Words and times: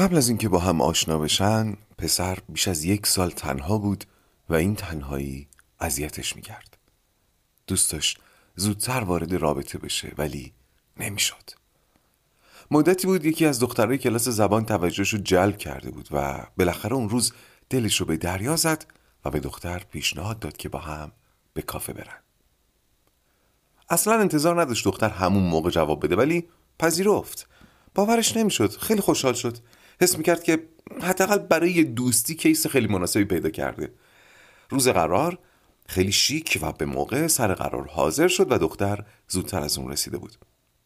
قبل 0.00 0.16
از 0.16 0.28
اینکه 0.28 0.48
با 0.48 0.58
هم 0.58 0.80
آشنا 0.80 1.18
بشن 1.18 1.76
پسر 1.98 2.38
بیش 2.48 2.68
از 2.68 2.84
یک 2.84 3.06
سال 3.06 3.30
تنها 3.30 3.78
بود 3.78 4.04
و 4.48 4.54
این 4.54 4.74
تنهایی 4.74 5.48
اذیتش 5.80 6.36
می‌کرد. 6.36 6.78
دوست 7.66 7.92
داشت 7.92 8.18
زودتر 8.56 9.00
وارد 9.00 9.34
رابطه 9.34 9.78
بشه 9.78 10.12
ولی 10.18 10.52
نمی‌شد. 10.96 11.50
مدتی 12.70 13.06
بود 13.06 13.24
یکی 13.24 13.46
از 13.46 13.60
دخترای 13.60 13.98
کلاس 13.98 14.28
زبان 14.28 14.64
توجهش 14.64 15.08
رو 15.08 15.18
جلب 15.18 15.58
کرده 15.58 15.90
بود 15.90 16.08
و 16.10 16.46
بالاخره 16.58 16.94
اون 16.94 17.08
روز 17.08 17.32
دلش 17.70 17.96
رو 17.96 18.06
به 18.06 18.16
دریا 18.16 18.56
زد 18.56 18.86
و 19.24 19.30
به 19.30 19.40
دختر 19.40 19.78
پیشنهاد 19.78 20.38
داد 20.38 20.56
که 20.56 20.68
با 20.68 20.78
هم 20.78 21.12
به 21.54 21.62
کافه 21.62 21.92
برن. 21.92 22.18
اصلا 23.90 24.20
انتظار 24.20 24.60
نداشت 24.60 24.84
دختر 24.84 25.08
همون 25.08 25.42
موقع 25.42 25.70
جواب 25.70 26.04
بده 26.04 26.16
ولی 26.16 26.48
پذیرفت. 26.78 27.48
باورش 27.94 28.36
نمی‌شد. 28.36 28.76
خیلی 28.76 29.00
خوشحال 29.00 29.34
شد. 29.34 29.58
حس 30.00 30.18
می‌کرد 30.18 30.42
که 30.42 30.68
حداقل 31.02 31.38
برای 31.38 31.84
دوستی 31.84 32.34
کیس 32.34 32.66
خیلی 32.66 32.86
مناسبی 32.86 33.24
پیدا 33.24 33.50
کرده. 33.50 33.92
روز 34.70 34.88
قرار 34.88 35.38
خیلی 35.86 36.12
شیک 36.12 36.58
و 36.62 36.72
به 36.72 36.84
موقع 36.84 37.26
سر 37.26 37.54
قرار 37.54 37.88
حاضر 37.88 38.28
شد 38.28 38.52
و 38.52 38.58
دختر 38.58 39.04
زودتر 39.28 39.60
از 39.60 39.78
اون 39.78 39.92
رسیده 39.92 40.18
بود. 40.18 40.38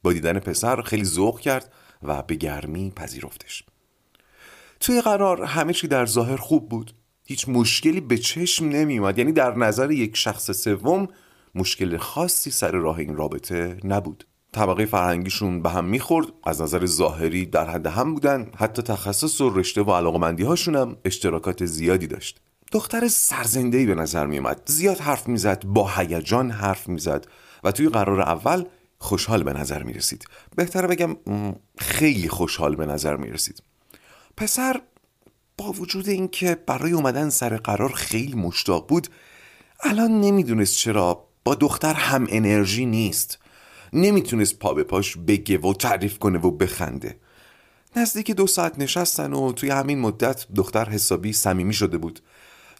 با 0.02 0.12
دیدن 0.12 0.38
پسر 0.38 0.82
خیلی 0.82 1.04
ذوق 1.04 1.40
کرد 1.40 1.72
و 2.02 2.22
به 2.22 2.34
گرمی 2.34 2.92
پذیرفتش. 2.96 3.64
توی 4.80 5.00
قرار 5.00 5.42
همه 5.42 5.72
چی 5.72 5.88
در 5.88 6.06
ظاهر 6.06 6.36
خوب 6.36 6.68
بود. 6.68 6.94
هیچ 7.26 7.48
مشکلی 7.48 8.00
به 8.00 8.18
چشم 8.18 8.68
نمی 8.68 8.98
اومد 8.98 9.18
یعنی 9.18 9.32
در 9.32 9.56
نظر 9.56 9.90
یک 9.90 10.16
شخص 10.16 10.50
سوم 10.50 11.08
مشکل 11.54 11.96
خاصی 11.96 12.50
سر 12.50 12.70
راه 12.70 12.98
این 12.98 13.16
رابطه 13.16 13.76
نبود. 13.84 14.26
طبقه 14.54 14.86
فرهنگیشون 14.86 15.62
به 15.62 15.70
هم 15.70 15.84
می‌خورد 15.84 16.26
از 16.44 16.62
نظر 16.62 16.86
ظاهری 16.86 17.46
در 17.46 17.70
حد 17.70 17.86
هم 17.86 18.14
بودن 18.14 18.50
حتی 18.56 18.82
تخصص 18.82 19.40
و 19.40 19.50
رشته 19.50 19.82
و 19.82 19.92
علاقمندی 19.92 20.42
هاشون 20.42 20.76
هم 20.76 20.96
اشتراکات 21.04 21.64
زیادی 21.64 22.06
داشت. 22.06 22.40
دختر 22.72 23.08
سرزنده 23.08 23.86
به 23.86 23.94
نظر 23.94 24.26
میومد 24.26 24.60
زیاد 24.66 24.98
حرف 24.98 25.28
می‌زد 25.28 25.64
با 25.64 25.90
هیجان 25.96 26.50
حرف 26.50 26.88
می‌زد 26.88 27.26
و 27.64 27.72
توی 27.72 27.88
قرار 27.88 28.20
اول 28.20 28.64
خوشحال 28.98 29.42
به 29.42 29.52
نظر 29.52 29.82
می 29.82 29.92
رسید 29.92 30.24
بهتره 30.56 30.88
بگم 30.88 31.16
خیلی 31.78 32.28
خوشحال 32.28 32.76
به 32.76 32.86
نظر 32.86 33.16
می 33.16 33.30
رسید 33.30 33.62
پسر 34.36 34.80
با 35.58 35.72
وجود 35.72 36.08
اینکه 36.08 36.54
برای 36.66 36.92
اومدن 36.92 37.30
سر 37.30 37.56
قرار 37.56 37.92
خیلی 37.92 38.34
مشتاق 38.34 38.88
بود 38.88 39.08
الان 39.80 40.20
نمی‌دونست 40.20 40.76
چرا 40.76 41.24
با 41.44 41.54
دختر 41.54 41.94
هم 41.94 42.26
انرژی 42.28 42.86
نیست. 42.86 43.38
نمی‌تونست 43.94 44.58
پا 44.58 44.74
به 44.74 44.84
پاش 44.84 45.16
بگه 45.16 45.58
و 45.58 45.72
تعریف 45.72 46.18
کنه 46.18 46.38
و 46.38 46.50
بخنده. 46.50 47.16
نزدیک 47.96 48.30
دو 48.30 48.46
ساعت 48.46 48.78
نشستن 48.78 49.32
و 49.32 49.52
توی 49.52 49.70
همین 49.70 49.98
مدت 49.98 50.46
دختر 50.54 50.88
حسابی 50.88 51.32
صمیمی 51.32 51.74
شده 51.74 51.98
بود. 51.98 52.20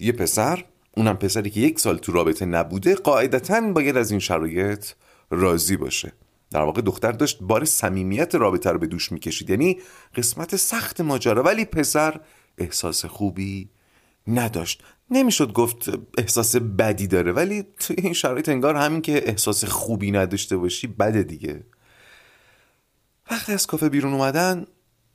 یه 0.01 0.13
پسر 0.13 0.65
اونم 0.97 1.17
پسری 1.17 1.51
که 1.51 1.61
یک 1.61 1.81
سال 1.81 1.99
تو 1.99 2.13
رابطه 2.13 2.47
نبوده 2.47 2.95
قاعدتا 2.95 3.61
باید 3.61 3.97
از 3.97 4.11
این 4.11 4.21
شرایط 4.21 4.87
راضی 5.31 5.77
باشه. 5.77 6.13
در 6.51 6.63
واقع 6.63 6.81
دختر 6.81 7.13
داشت 7.13 7.39
بار 7.43 7.65
صمیمیت 7.65 8.35
رابطه 8.35 8.71
رو 8.71 8.79
به 8.79 8.87
دوش 8.87 9.13
می‌کشید. 9.13 9.51
یعنی 9.51 9.79
قسمت 10.15 10.57
سخت 10.57 11.01
ماجرا. 11.01 11.43
ولی 11.43 11.65
پسر 11.65 12.21
احساس 12.59 13.05
خوبی 13.05 13.69
نداشت. 14.29 14.83
نمی‌شد 15.11 15.53
گفت 15.53 15.91
احساس 16.19 16.57
بدی 16.57 17.07
داره 17.07 17.33
ولی 17.33 17.63
توی 17.63 17.97
این 17.99 18.13
شرایط 18.13 18.49
انگار 18.49 18.77
همین 18.77 19.03
که 19.03 19.29
احساس 19.29 19.65
خوبی 19.65 20.11
نداشته 20.11 20.57
باشی 20.57 20.87
بده 20.87 21.23
دیگه. 21.23 21.65
وقتی 23.31 23.53
از 23.53 23.67
کافه 23.67 23.89
بیرون 23.89 24.13
اومدن 24.13 24.67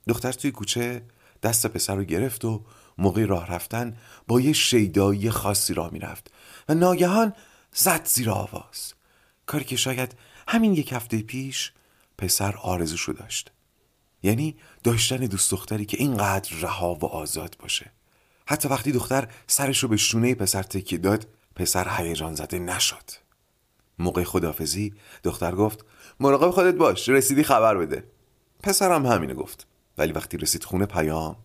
دختر 0.08 0.32
توی 0.32 0.50
کوچه 0.50 1.02
دست 1.42 1.66
پسر 1.66 1.94
رو 1.94 2.04
گرفت 2.04 2.44
و 2.44 2.64
موقع 2.98 3.24
راه 3.24 3.46
رفتن 3.46 3.96
با 4.28 4.40
یه 4.40 4.52
شیدایی 4.52 5.30
خاصی 5.30 5.74
راه 5.74 5.92
می‌رفت 5.92 6.30
و 6.68 6.74
ناگهان 6.74 7.32
زد 7.72 8.06
زیر 8.06 8.30
آواز. 8.30 8.94
کاری 9.46 9.64
که 9.64 9.76
شاید 9.76 10.14
همین 10.48 10.74
یک 10.74 10.92
هفته 10.92 11.22
پیش 11.22 11.72
پسر 12.18 12.54
آرزوشو 12.56 13.12
داشت. 13.12 13.52
یعنی 14.22 14.56
داشتن 14.84 15.16
دوست 15.16 15.50
دختری 15.50 15.84
که 15.84 15.96
اینقدر 15.96 16.56
رها 16.60 16.94
و 16.94 17.04
آزاد 17.04 17.56
باشه. 17.58 17.92
حتی 18.50 18.68
وقتی 18.68 18.92
دختر 18.92 19.28
سرش 19.46 19.78
رو 19.78 19.88
به 19.88 19.96
شونه 19.96 20.34
پسر 20.34 20.62
تکی 20.62 20.98
داد 20.98 21.26
پسر 21.56 21.88
هیجان 21.96 22.34
زده 22.34 22.58
نشد. 22.58 23.10
موقع 23.98 24.24
خدافزی 24.24 24.94
دختر 25.24 25.54
گفت 25.54 25.84
مراقب 26.20 26.50
خودت 26.50 26.74
باش 26.74 27.08
رسیدی 27.08 27.42
خبر 27.42 27.76
بده. 27.76 28.04
پسرم 28.62 29.06
همینه 29.06 29.34
گفت 29.34 29.66
ولی 29.98 30.12
وقتی 30.12 30.36
رسید 30.36 30.64
خونه 30.64 30.86
پیام 30.86 31.36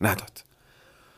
نداد. 0.00 0.44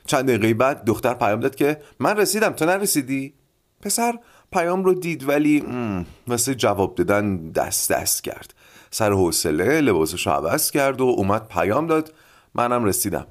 چند 0.07 0.29
دقیقه 0.29 0.55
بعد 0.55 0.85
دختر 0.85 1.15
پیام 1.15 1.41
داد 1.41 1.55
که 1.55 1.83
من 1.99 2.17
رسیدم 2.17 2.53
تو 2.53 2.65
نرسیدی؟ 2.65 3.35
پسر 3.81 4.19
پیام 4.53 4.85
رو 4.85 4.95
دید 4.95 5.29
ولی 5.29 5.65
واسه 6.27 6.55
جواب 6.55 6.95
دادن 6.95 7.51
دست 7.51 7.93
دست 7.93 8.25
کرد. 8.25 8.55
سر 8.91 9.13
حوصله 9.13 9.81
لباسش 9.81 10.27
عوض 10.27 10.71
کرد 10.71 11.01
و 11.01 11.05
اومد 11.05 11.49
پیام 11.49 11.87
داد 11.87 12.15
منم 12.55 12.85
رسیدم. 12.85 13.27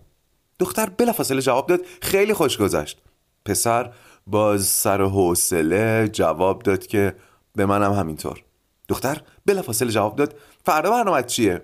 دختر 0.63 0.89
بلافاصله 0.89 1.41
جواب 1.41 1.67
داد 1.67 1.79
خیلی 2.01 2.33
خوش 2.33 2.57
گذشت. 2.57 2.97
پسر 3.45 3.91
باز 4.27 4.65
سر 4.65 5.01
حوصله 5.01 6.09
جواب 6.13 6.61
داد 6.61 6.87
که 6.87 7.15
به 7.55 7.65
منم 7.65 7.93
همینطور. 7.93 8.43
دختر 8.87 9.21
بلافاصله 9.45 9.91
جواب 9.91 10.15
داد 10.15 10.35
فردا 10.65 10.91
برنامه 10.91 11.23
چیه؟ 11.23 11.61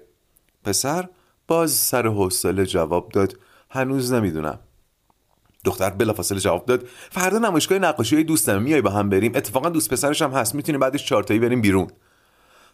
پسر 0.64 1.10
باز 1.48 1.72
سر 1.72 2.08
حوصله 2.08 2.66
جواب 2.66 3.10
داد 3.10 3.40
هنوز 3.70 4.14
نمی‌دونم. 4.14 4.60
دختر 5.66 5.90
بلافاصله 5.90 6.40
جواب 6.40 6.66
داد 6.66 6.88
فردا 7.12 7.38
نمایشگاه 7.38 7.80
نقاشی 7.80 8.24
دوستم 8.24 8.62
میای 8.62 8.82
با 8.82 8.90
هم 8.90 9.10
بریم. 9.10 9.32
اتفاقا 9.36 9.70
دوست 9.70 9.90
پسرش 9.90 10.22
هم 10.22 10.32
هست 10.32 10.56
می‌تونیم 10.56 10.80
بعدش 10.80 11.06
چارتایی 11.06 11.40
بریم 11.40 11.62
بیرون. 11.62 11.88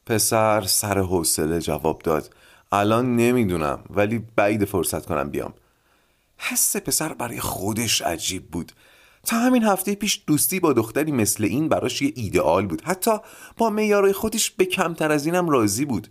پسر 0.06 0.62
سر 0.62 1.00
حوصله 1.00 1.60
جواب 1.60 2.02
داد 2.02 2.34
الان 2.72 3.16
نمی‌دونم 3.16 3.80
ولی 3.90 4.26
بعید 4.36 4.66
فرصت 4.66 5.06
کنم 5.06 5.30
بیام. 5.30 5.54
حس 6.38 6.78
پسر 6.78 7.14
برای 7.14 7.40
خودش 7.40 8.02
عجیب 8.02 8.52
بود. 8.52 8.72
تا 9.24 9.38
همین 9.38 9.64
هفته 9.64 9.96
پیش 9.96 10.24
دوستی 10.28 10.60
با 10.60 10.74
دختری 10.74 11.12
مثل 11.12 11.44
این 11.44 11.70
براش 11.70 12.02
یه 12.02 12.14
ایدئال 12.16 12.66
بود. 12.66 12.82
حتی 12.82 13.12
با 13.58 13.70
میارای 13.70 14.14
خودش 14.14 14.52
به 14.52 14.66
کمتر 14.66 15.12
از 15.12 15.26
اینم 15.26 15.50
راضی 15.50 15.86
بود. 15.86 16.08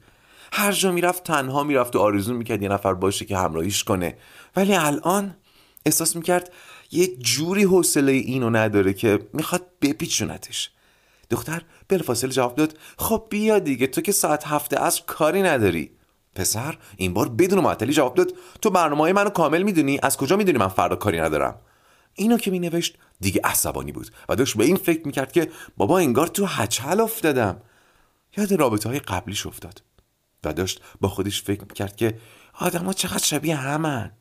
هر 0.52 0.72
جا 0.72 0.92
می‌رفت 0.92 1.24
تنها 1.24 1.62
می‌رفت 1.62 1.96
و 1.96 1.98
آرزو 1.98 2.34
می‌کرد 2.34 2.62
یه 2.62 2.68
نفر 2.68 2.94
باشه 2.94 3.24
که 3.24 3.36
همراهیش 3.36 3.84
کنه. 3.84 4.18
ولی 4.56 4.74
الان 4.74 5.36
احساس 5.86 6.16
می‌کرد 6.16 6.52
یه 6.92 7.16
جوری 7.16 7.62
حوصله 7.62 8.12
اینو 8.12 8.50
نداره 8.50 8.92
که 8.92 9.28
می‌خواد 9.32 9.66
بپیچونتش. 9.82 10.70
دختر 11.30 11.62
بلافاصله 11.88 12.30
جواب 12.30 12.54
داد 12.54 12.78
خب 12.98 13.26
بیا 13.30 13.58
دیگه 13.58 13.86
تو 13.86 14.00
که 14.00 14.12
ساعت 14.12 14.46
هفته 14.46 14.80
از 14.80 15.00
کاری 15.06 15.42
نداری. 15.42 15.90
پسر 16.34 16.78
این 16.96 17.14
بار 17.14 17.28
بدون 17.28 17.60
معطلی 17.60 17.92
جواب 17.92 18.14
داد. 18.14 18.32
تو 18.62 18.70
برنامه 18.70 19.12
منو 19.12 19.30
کامل 19.30 19.62
می‌دونی. 19.62 19.98
از 20.02 20.16
کجا 20.16 20.36
می‌دونی 20.36 20.58
من 20.58 20.68
فردا 20.68 20.96
کاری 20.96 21.20
ندارم؟ 21.20 21.60
اینو 22.14 22.38
که 22.38 22.50
مینوشت 22.50 22.98
دیگه 23.20 23.40
عصبانی 23.44 23.92
بود 23.92 24.10
و 24.28 24.36
داشت 24.36 24.56
به 24.56 24.64
این 24.64 24.76
فکر 24.76 25.06
می‌کرد 25.06 25.32
که 25.32 25.50
بابا 25.76 25.98
انگار 25.98 26.26
تو 26.26 26.46
هچل 26.46 27.00
افتادم. 27.00 27.60
یاد 28.36 28.52
رابطه 28.52 28.88
های 28.88 28.98
قبلیش 28.98 29.46
افتاد 29.46 29.82
و 30.44 30.52
داشت 30.52 30.82
با 31.00 31.08
خودش 31.08 31.42
فکر 31.42 31.60
می‌کرد 31.60 31.96
که 31.96 32.18
آدما 32.60 32.92
چقدر 32.92 33.24
شبیه 33.24 33.56
همن. 33.56 34.12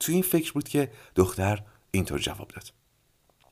تو 0.00 0.12
این 0.12 0.22
فکر 0.22 0.52
بود 0.52 0.68
که 0.68 0.90
دختر 1.16 1.62
اینطور 1.90 2.18
جواب 2.18 2.48
داد. 2.48 2.83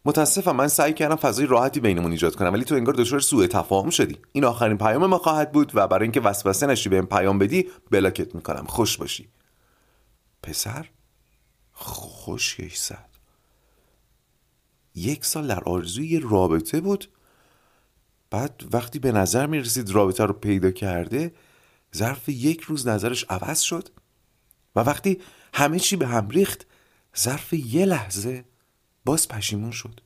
متاسفم 0.04 0.56
من 0.56 0.68
سعی 0.68 0.92
کردم 0.92 1.16
فضای 1.16 1.46
راحتی 1.46 1.80
بینمون 1.80 2.10
ایجاد 2.10 2.36
کنم 2.36 2.52
ولی 2.52 2.64
تو 2.64 2.74
انگار 2.74 2.94
دچار 2.94 3.20
سوء 3.20 3.46
تفاهم 3.46 3.90
شدی. 3.90 4.18
این 4.32 4.44
آخرین 4.44 4.78
پیام 4.78 5.06
ما 5.06 5.18
خواهد 5.18 5.52
بود 5.52 5.72
و 5.74 5.88
برای 5.88 6.02
اینکه 6.02 6.20
وسوسه 6.20 6.66
نشی 6.66 6.88
بهم 6.88 7.06
پیام 7.06 7.38
بدی 7.38 7.68
بلاکت 7.90 8.34
می‌کنم. 8.34 8.64
خوش 8.68 8.96
باشی. 8.96 9.28
پسر؟ 10.42 10.88
خوشگش 11.72 12.76
زد 12.76 13.08
یک 14.94 15.24
سال 15.24 15.46
در 15.46 15.60
آرزوی 15.60 16.20
رابطه 16.20 16.80
بود. 16.80 17.10
بعد 18.30 18.62
وقتی 18.72 18.98
به 18.98 19.12
نظر 19.12 19.46
می 19.46 19.60
رسید 19.60 19.90
رابطه 19.90 20.24
رو 20.24 20.32
پیدا 20.32 20.70
کرده 20.70 21.34
ظرف 21.96 22.28
یک 22.28 22.60
روز 22.60 22.86
نظرش 22.86 23.24
عوض 23.28 23.60
شد. 23.60 23.88
و 24.76 24.80
وقتی 24.80 25.20
همه 25.54 25.78
چی 25.78 25.96
به 25.96 26.06
هم 26.06 26.28
ریخت 26.28 26.66
ظرف 27.18 27.52
یه 27.52 27.84
لحظه 27.84 28.44
باز 29.04 29.28
پشیمون 29.28 29.70
شد 29.70 30.00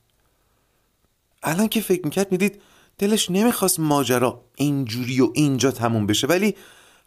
الان 1.43 1.67
که 1.67 1.81
فکر 1.81 2.05
می‌کرد 2.05 2.31
می‌دید 2.31 2.61
دلش 2.97 3.31
نمی‌خواست 3.31 3.79
ماجرا 3.79 4.45
اینجوری 4.55 5.21
و 5.21 5.31
اینجا 5.33 5.71
تموم 5.71 6.05
بشه 6.07 6.27
ولی 6.27 6.55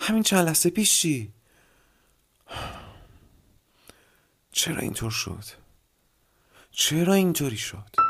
همین 0.01 0.23
چند 0.23 0.47
لحظه 0.47 0.71
پیش 0.71 1.01
چی؟ 1.01 1.33
چرا 4.53 4.79
اینطور 4.79 5.11
شد؟ 5.11 5.45
چرا 6.71 7.15
اینطوری 7.15 7.57
شد؟ 7.57 8.10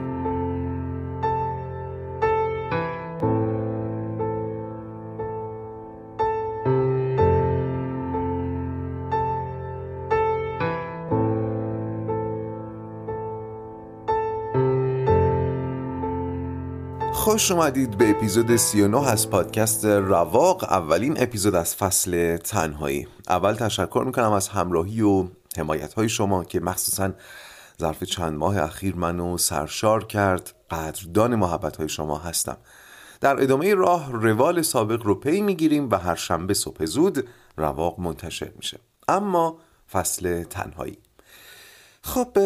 خوش 17.31 17.51
اومدید 17.51 17.97
به 17.97 18.09
اپیزود 18.09 18.55
39 18.55 19.09
از 19.09 19.29
پادکست 19.29 19.85
رواق 19.85 20.63
اولین 20.63 21.23
اپیزود 21.23 21.55
از 21.55 21.75
فصل 21.75 22.37
تنهایی. 22.37 23.07
اول 23.29 23.53
تشکر 23.53 24.03
می‌کنم 24.05 24.31
از 24.31 24.47
همراهی 24.47 25.01
و 25.01 25.27
حمایت 25.57 25.93
های 25.93 26.09
شما 26.09 26.43
که 26.43 26.59
مخصوصا 26.59 27.11
ظرف 27.81 28.03
چند 28.03 28.37
ماه 28.37 28.63
اخیر 28.63 28.95
منو 28.95 29.37
سرشار 29.37 30.05
کرد. 30.05 30.53
قدردان 30.71 31.35
محبت 31.35 31.77
های 31.77 31.89
شما 31.89 32.17
هستم. 32.17 32.57
در 33.21 33.41
ادامه 33.41 33.73
راه 33.75 34.11
روال 34.11 34.61
سابق 34.61 35.03
رو 35.03 35.15
پی 35.15 35.41
می‌گیریم 35.41 35.89
و 35.89 35.95
هر 35.95 36.15
شنبه 36.15 36.53
صبح 36.53 36.85
زود 36.85 37.27
رواق 37.57 37.99
منتشر 37.99 38.51
میشه. 38.55 38.79
اما 39.07 39.57
فصل 39.91 40.43
تنهایی. 40.43 40.97
خب 42.01 42.37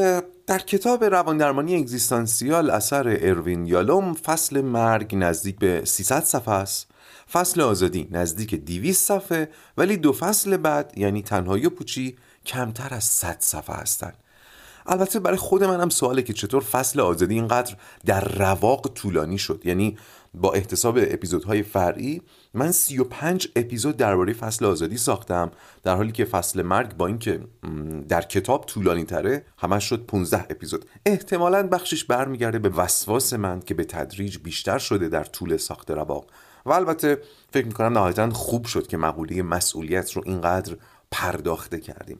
در 0.47 0.59
کتاب 0.59 1.03
رواندرمانی 1.03 1.75
اگزیستانسیال 1.75 2.69
اثر 2.69 3.17
اروین 3.21 3.65
یالوم 3.65 4.13
فصل 4.13 4.61
مرگ 4.61 5.15
نزدیک 5.15 5.59
به 5.59 5.81
300 5.85 6.23
صفحه 6.23 6.53
است. 6.53 6.87
فصل 7.31 7.61
آزادی 7.61 8.07
نزدیک 8.11 8.55
200 8.55 9.05
صفحه 9.05 9.49
ولی 9.77 9.97
دو 9.97 10.13
فصل 10.13 10.57
بعد 10.57 10.93
یعنی 10.97 11.21
تنهایی 11.21 11.65
و 11.65 11.69
پوچی 11.69 12.17
کمتر 12.45 12.93
از 12.93 13.03
100 13.03 13.37
صفحه 13.39 13.75
هستند. 13.75 14.17
البته 14.85 15.19
برای 15.19 15.37
خود 15.37 15.63
منم 15.63 15.89
سواله 15.89 16.21
که 16.21 16.33
چطور 16.33 16.63
فصل 16.63 16.99
آزادی 16.99 17.33
اینقدر 17.33 17.75
در 18.05 18.21
رواق 18.21 18.87
طولانی 18.93 19.37
شد. 19.37 19.61
یعنی 19.65 19.97
با 20.41 20.53
احتساب 20.53 20.97
اپیزودهای 21.01 21.63
فرعی 21.63 22.21
من 22.53 22.71
35 22.71 23.47
اپیزود 23.55 23.97
درباره 23.97 24.33
فصل 24.33 24.65
آزادی 24.65 24.97
ساختم 24.97 25.51
در 25.83 25.95
حالی 25.95 26.11
که 26.11 26.25
فصل 26.25 26.61
مرگ 26.61 26.97
با 26.97 27.07
اینکه 27.07 27.39
در 28.09 28.21
کتاب 28.21 28.65
طولانی 28.65 29.05
تره 29.05 29.45
همش 29.57 29.89
شد 29.89 30.05
15 30.05 30.45
اپیزود. 30.49 30.85
احتمالا 31.05 31.67
بخشش 31.67 32.03
برمیگرده 32.03 32.59
به 32.59 32.69
وسواس 32.69 33.33
من 33.33 33.59
که 33.59 33.73
به 33.73 33.83
تدریج 33.83 34.37
بیشتر 34.37 34.77
شده 34.77 35.09
در 35.09 35.23
طول 35.23 35.57
ساخت 35.57 35.91
رواق. 35.91 36.25
و 36.65 36.71
البته 36.71 37.21
فکر 37.53 37.65
می‌کنم 37.65 37.93
نهایتا 37.93 38.29
خوب 38.29 38.65
شد 38.65 38.87
که 38.87 38.97
مقوله 38.97 39.43
مسئولیت 39.43 40.11
رو 40.11 40.21
اینقدر 40.25 40.77
پرداخته 41.11 41.79
کردیم. 41.79 42.19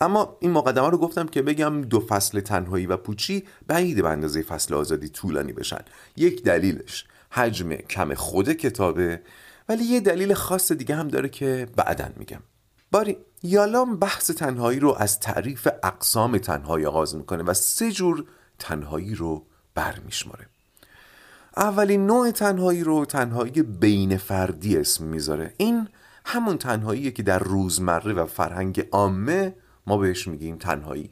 اما 0.00 0.36
این 0.40 0.50
مقدمه 0.50 0.88
رو 0.88 0.98
گفتم 0.98 1.26
که 1.26 1.42
بگم 1.42 1.82
دو 1.82 2.00
فصل 2.00 2.40
تنهایی 2.40 2.86
و 2.86 2.96
پوچی 2.96 3.44
بعید 3.66 4.02
به 4.02 4.08
اندازه 4.08 4.42
فصل 4.42 4.74
آزادی 4.74 5.08
طولانی 5.08 5.52
بشن. 5.52 5.80
یک 6.16 6.42
دلیلش. 6.42 7.04
حجم 7.30 7.74
کم 7.74 8.14
خود 8.14 8.52
کتابه 8.52 9.22
ولی 9.68 9.84
یه 9.84 10.00
دلیل 10.00 10.34
خاص 10.34 10.72
دیگه 10.72 10.94
هم 10.94 11.08
داره 11.08 11.28
که 11.28 11.68
بعدا 11.76 12.08
میگم. 12.16 12.40
باری 12.92 13.16
یالام 13.42 13.96
بحث 13.96 14.30
تنهایی 14.30 14.80
رو 14.80 14.96
از 14.98 15.20
تعریف 15.20 15.68
اقسام 15.82 16.38
تنهایی 16.38 16.86
آغاز 16.86 17.16
می‌کنه 17.16 17.42
و 17.42 17.54
سه 17.54 17.92
جور 17.92 18.24
تنهایی 18.58 19.14
رو 19.14 19.46
برمیشماره. 19.74 20.46
اولین 21.56 22.06
نوع 22.06 22.30
تنهایی 22.30 22.84
رو 22.84 23.04
تنهایی 23.04 23.62
بین 23.62 24.16
فردی 24.16 24.76
اسم 24.76 25.04
می‌ذاره. 25.04 25.54
این 25.56 25.88
همون 26.24 26.58
تنهاییه 26.58 27.10
که 27.10 27.22
در 27.22 27.38
روزمره 27.38 28.12
و 28.12 28.26
فرهنگ 28.26 28.86
عامه 28.92 29.54
ما 29.86 29.96
بهش 29.96 30.28
میگیم 30.28 30.56
تنهایی. 30.56 31.10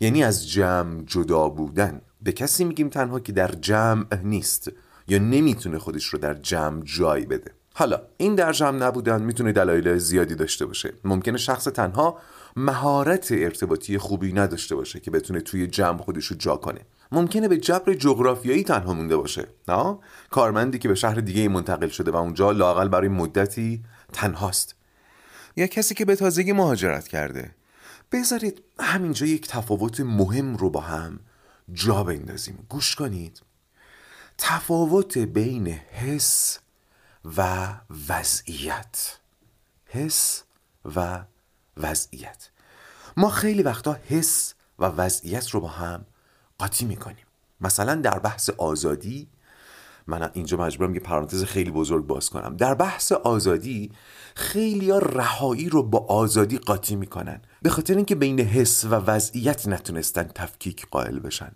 یعنی 0.00 0.24
از 0.24 0.48
جمع 0.48 1.02
جدا 1.02 1.48
بودن. 1.48 2.00
به 2.22 2.32
کسی 2.32 2.64
میگیم 2.64 2.88
تنها 2.88 3.20
که 3.20 3.32
در 3.32 3.48
جمع 3.48 4.06
نیست. 4.22 4.70
یا 5.08 5.18
نمی‌تونه 5.18 5.78
خودش 5.78 6.06
رو 6.06 6.18
در 6.18 6.34
جمع 6.34 6.82
جای 6.84 7.26
بده. 7.26 7.50
حالا 7.74 8.00
این 8.16 8.34
در 8.34 8.52
جمع 8.52 8.78
نبودن 8.78 9.22
می‌تونه 9.22 9.52
دلایل 9.52 9.98
زیادی 9.98 10.34
داشته 10.34 10.66
باشه. 10.66 10.92
ممکنه 11.04 11.38
شخص 11.38 11.64
تنها 11.64 12.18
مهارت 12.56 13.32
ارتباطی 13.32 13.98
خوبی 13.98 14.32
نداشته 14.32 14.74
باشه 14.74 15.00
که 15.00 15.10
بتونه 15.10 15.40
توی 15.40 15.66
جمع 15.66 15.98
خودش 15.98 16.26
رو 16.26 16.36
جا 16.36 16.56
کنه. 16.56 16.80
ممکنه 17.12 17.48
به 17.48 17.56
جبر 17.56 17.94
جغرافیایی 17.94 18.64
تنها 18.64 18.94
مونده 18.94 19.16
باشه 19.16 19.46
نه؟ 19.68 19.98
کارمندی 20.30 20.78
که 20.78 20.88
به 20.88 20.94
شهر 20.94 21.14
دیگه 21.14 21.48
منتقل 21.48 21.88
شده 21.88 22.10
و 22.10 22.16
اونجا 22.16 22.50
لاقل 22.50 22.88
برای 22.88 23.08
مدتی 23.08 23.82
تنهاست. 24.12 24.74
یا 25.56 25.66
کسی 25.66 25.94
که 25.94 26.04
به 26.04 26.16
تازگی 26.16 26.52
مهاجرت 26.52 27.08
کرده. 27.08 27.50
بذارید 28.12 28.62
همینجا 28.80 29.26
یک 29.26 29.48
تفاوت 29.48 30.00
مهم 30.00 30.56
رو 30.56 30.70
با 30.70 30.80
هم 30.80 31.20
جا 31.72 32.04
بندازیم. 32.04 32.66
گوش 32.68 32.94
کنید. 32.94 33.42
تفاوت 34.38 35.18
بین 35.18 35.66
حس 35.68 36.58
و 37.36 37.68
وضعیت. 38.08 39.18
حس 39.86 40.42
و 40.96 41.24
وضعیت. 41.76 42.48
ما 43.16 43.30
خیلی 43.30 43.62
وقتا 43.62 43.96
حس 44.08 44.54
و 44.78 44.84
وضعیت 44.84 45.50
رو 45.50 45.60
با 45.60 45.68
هم 45.68 46.04
قاطی 46.58 46.84
می‌کنیم. 46.84 47.26
مثلا 47.60 47.94
در 47.94 48.18
بحث 48.18 48.50
آزادی 48.50 49.28
من 50.06 50.30
اینجا 50.32 50.56
مجبورم 50.56 50.94
یه 50.94 51.00
پرانتز 51.00 51.44
خیلی 51.44 51.70
بزرگ 51.70 52.06
باز 52.06 52.30
کنم. 52.30 52.56
در 52.56 52.74
بحث 52.74 53.12
آزادی 53.12 53.92
خیلی 54.34 54.90
ها 54.90 54.98
رهایی 54.98 55.68
رو 55.68 55.82
با 55.82 55.98
آزادی 55.98 56.58
قاطی 56.58 56.96
می‌کنن. 56.96 57.42
به 57.62 57.70
خاطر 57.70 57.96
اینکه 57.96 58.14
بین 58.14 58.40
حس 58.40 58.84
و 58.84 58.88
وضعیت 58.88 59.68
نتونستن 59.68 60.22
تفکیک 60.34 60.86
قائل 60.90 61.18
بشن. 61.18 61.52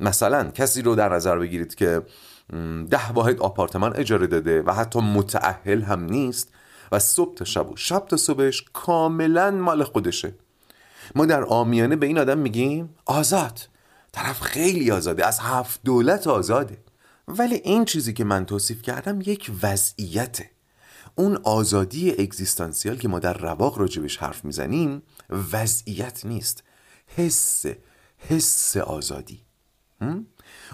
مثلا 0.00 0.50
کسی 0.50 0.82
رو 0.82 0.94
در 0.94 1.14
نظر 1.14 1.38
بگیرید 1.38 1.74
که 1.74 2.02
ده 2.90 3.12
واحد 3.12 3.40
آپارتمان 3.40 3.96
اجاره 3.96 4.26
داده 4.26 4.62
و 4.62 4.70
حتی 4.70 5.00
متعهل 5.00 5.82
هم 5.82 6.04
نیست 6.04 6.48
و 6.92 6.98
صبح 6.98 7.34
تا 7.34 7.44
شب 7.44 7.70
و 7.70 7.76
شب 7.76 8.06
تا 8.06 8.16
صبحش 8.16 8.64
کاملا 8.72 9.50
مال 9.50 9.84
خودشه. 9.84 10.34
ما 11.14 11.26
در 11.26 11.44
آمیانه 11.44 11.96
به 11.96 12.06
این 12.06 12.18
آدم 12.18 12.38
میگیم 12.38 12.94
آزاد. 13.06 13.60
طرف 14.12 14.40
خیلی 14.40 14.90
آزاده 14.90 15.26
از 15.26 15.38
هفت 15.40 15.80
دولت 15.84 16.26
آزاده. 16.26 16.78
ولی 17.28 17.54
این 17.54 17.84
چیزی 17.84 18.12
که 18.12 18.24
من 18.24 18.46
توصیف 18.46 18.82
کردم 18.82 19.20
یک 19.20 19.50
وضعیته. 19.62 20.50
اون 21.14 21.38
آزادی 21.42 22.10
اگزیستانسیال 22.10 22.96
که 22.96 23.08
ما 23.08 23.18
در 23.18 23.38
رواق 23.38 23.78
راجبش 23.78 24.16
حرف 24.16 24.44
می‌زنیم 24.44 25.02
وضعیت 25.52 26.24
نیست. 26.24 26.62
حس 27.06 27.66
حس 28.18 28.76
آزادی. 28.76 29.43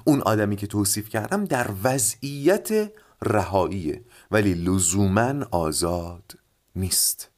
اون 0.05 0.21
آدمی 0.21 0.57
که 0.57 0.67
توصیف 0.67 1.09
کردم 1.09 1.45
در 1.45 1.71
وضعیت 1.85 2.93
رهاییه 3.23 4.05
ولی 4.31 4.55
لزوما 4.55 5.35
آزاد 5.51 6.33
نیست. 6.77 7.31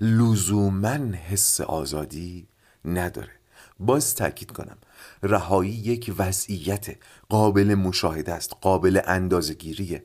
لزوما 0.00 1.16
حس 1.28 1.60
آزادی 1.60 2.48
نداره. 2.84 3.32
باز 3.80 4.14
تاکید 4.14 4.50
کنم 4.50 4.76
رهایی 5.22 5.70
یک 5.70 6.14
وضعیت 6.18 6.86
قابل 7.28 7.74
مشاهده 7.74 8.32
است 8.32 8.54
قابل 8.60 9.00
اندازگیریه 9.06 10.04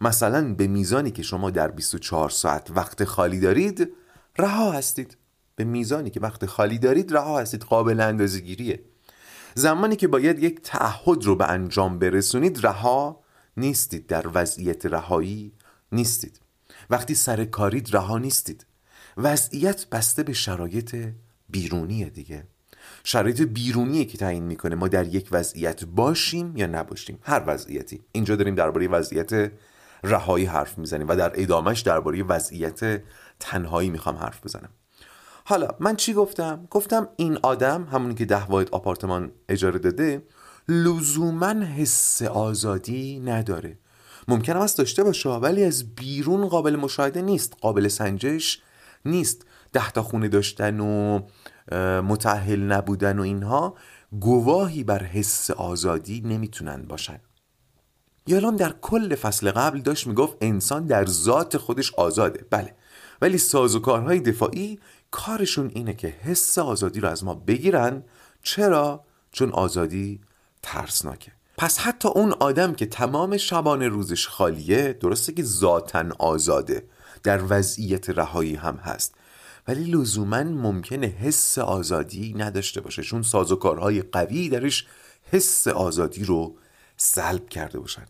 مثلا 0.00 0.54
به 0.54 0.66
میزانی 0.66 1.10
که 1.10 1.22
شما 1.22 1.50
در 1.50 1.70
24 1.70 2.30
ساعت 2.30 2.70
وقت 2.70 3.04
خالی 3.04 3.40
دارید 3.40 3.92
رها 4.38 4.72
هستید. 4.72 5.16
به 5.56 5.64
میزانی 5.64 6.10
که 6.10 6.20
وقت 6.20 6.46
خالی 6.46 6.78
دارید 6.78 7.12
رها 7.12 7.40
هستید. 7.40 7.62
قابل 7.62 8.00
اندازگیریه 8.00 8.84
زمانی 9.54 9.96
که 9.96 10.08
باید 10.08 10.42
یک 10.42 10.60
تعهد 10.60 11.24
رو 11.24 11.36
به 11.36 11.50
انجام 11.50 11.98
برسونید 11.98 12.66
رها 12.66 13.20
نیستید. 13.56 14.06
در 14.06 14.26
وضعیت 14.34 14.86
رهایی 14.86 15.52
نیستید. 15.92 16.40
وقتی 16.90 17.14
سر 17.14 17.44
کارید 17.44 17.96
رها 17.96 18.18
نیستید. 18.18 18.66
وضعیت 19.16 19.86
بسته 19.90 20.22
به 20.22 20.32
شرایط 20.32 20.96
بیرونیه 21.48 22.10
دیگه. 22.10 22.46
شرایط 23.04 23.42
بیرونیه 23.42 24.04
که 24.04 24.18
تعیین 24.18 24.44
می‌کنه. 24.44 24.74
ما 24.74 24.88
در 24.88 25.06
یک 25.06 25.28
وضعیت 25.32 25.84
باشیم 25.84 26.56
یا 26.56 26.66
نباشیم. 26.66 27.18
هر 27.22 27.42
وضعیتی. 27.46 28.00
اینجا 28.12 28.36
داریم 28.36 28.54
درباره 28.54 28.88
وضعیت 28.88 29.52
رهایی 30.04 30.44
حرف 30.44 30.78
می‌زنیم 30.78 31.08
و 31.08 31.16
در 31.16 31.32
ادامش 31.34 31.80
درباره 31.80 32.22
وضعیت 32.22 33.02
تنهایی 33.40 33.90
می‌خوام 33.90 34.16
حرف 34.16 34.44
بزنم. 34.44 34.70
حالا 35.44 35.68
من 35.80 35.96
چی 35.96 36.14
گفتم؟ 36.14 36.66
گفتم 36.70 37.08
این 37.16 37.38
آدم 37.42 37.88
همونی 37.92 38.14
که 38.14 38.24
ده 38.24 38.46
واحد 38.46 38.68
آپارتمان 38.70 39.32
اجاره 39.48 39.78
داده 39.78 40.22
لزوما 40.68 41.52
حس 41.52 42.22
آزادی 42.22 43.20
نداره. 43.20 43.78
ممکن 44.28 44.56
است 44.56 44.78
داشته 44.78 45.04
باشه 45.04 45.28
ولی 45.28 45.64
از 45.64 45.94
بیرون 45.94 46.48
قابل 46.48 46.76
مشاهده 46.76 47.22
نیست 47.22 47.56
قابل 47.60 47.88
سنجش 47.88 48.62
نیست. 49.04 49.46
ده 49.72 49.90
تا 49.90 50.02
خونه 50.02 50.28
داشتن 50.28 50.80
و 50.80 51.20
متعهل 52.02 52.60
نبودن 52.60 53.18
و 53.18 53.22
اینها 53.22 53.74
گواهی 54.20 54.84
بر 54.84 55.02
حس 55.02 55.50
آزادی 55.50 56.20
نمی‌تونن 56.20 56.82
باشن. 56.82 57.20
یالام 58.26 58.56
در 58.56 58.74
کل 58.80 59.14
فصل 59.14 59.50
قبل 59.50 59.80
داشت 59.80 60.06
می‌گفت 60.06 60.36
انسان 60.40 60.86
در 60.86 61.06
ذات 61.06 61.56
خودش 61.56 61.94
آزاده. 61.94 62.46
بله. 62.50 62.74
ولی 63.22 63.38
سازوکارهای 63.38 64.20
دفاعی 64.20 64.80
کارشون 65.12 65.70
اینه 65.74 65.94
که 65.94 66.08
حس 66.08 66.58
آزادی 66.58 67.00
رو 67.00 67.08
از 67.08 67.24
ما 67.24 67.34
بگیرن. 67.34 68.04
چرا؟ 68.42 69.04
چون 69.32 69.50
آزادی 69.50 70.20
ترسناکه. 70.62 71.32
پس 71.56 71.78
حتی 71.78 72.08
اون 72.08 72.32
آدم 72.32 72.74
که 72.74 72.86
تمام 72.86 73.36
شبانه 73.36 73.88
روزش 73.88 74.28
خالیه 74.28 74.92
درسته 74.92 75.32
که 75.32 75.42
ذاتن 75.42 76.12
آزاده. 76.18 76.84
در 77.22 77.40
وضعیت 77.48 78.10
رهایی 78.10 78.54
هم 78.54 78.76
هست. 78.76 79.14
ولی 79.68 79.84
لزوما 79.84 80.42
ممکنه 80.42 81.06
حس 81.06 81.58
آزادی 81.58 82.34
نداشته 82.34 82.80
باشه. 82.80 83.02
چون 83.02 83.22
سازوکارهای 83.22 84.02
قوی 84.02 84.48
درش 84.48 84.86
حس 85.32 85.68
آزادی 85.68 86.24
رو 86.24 86.56
سلب 86.96 87.48
کرده 87.48 87.78
باشن. 87.78 88.06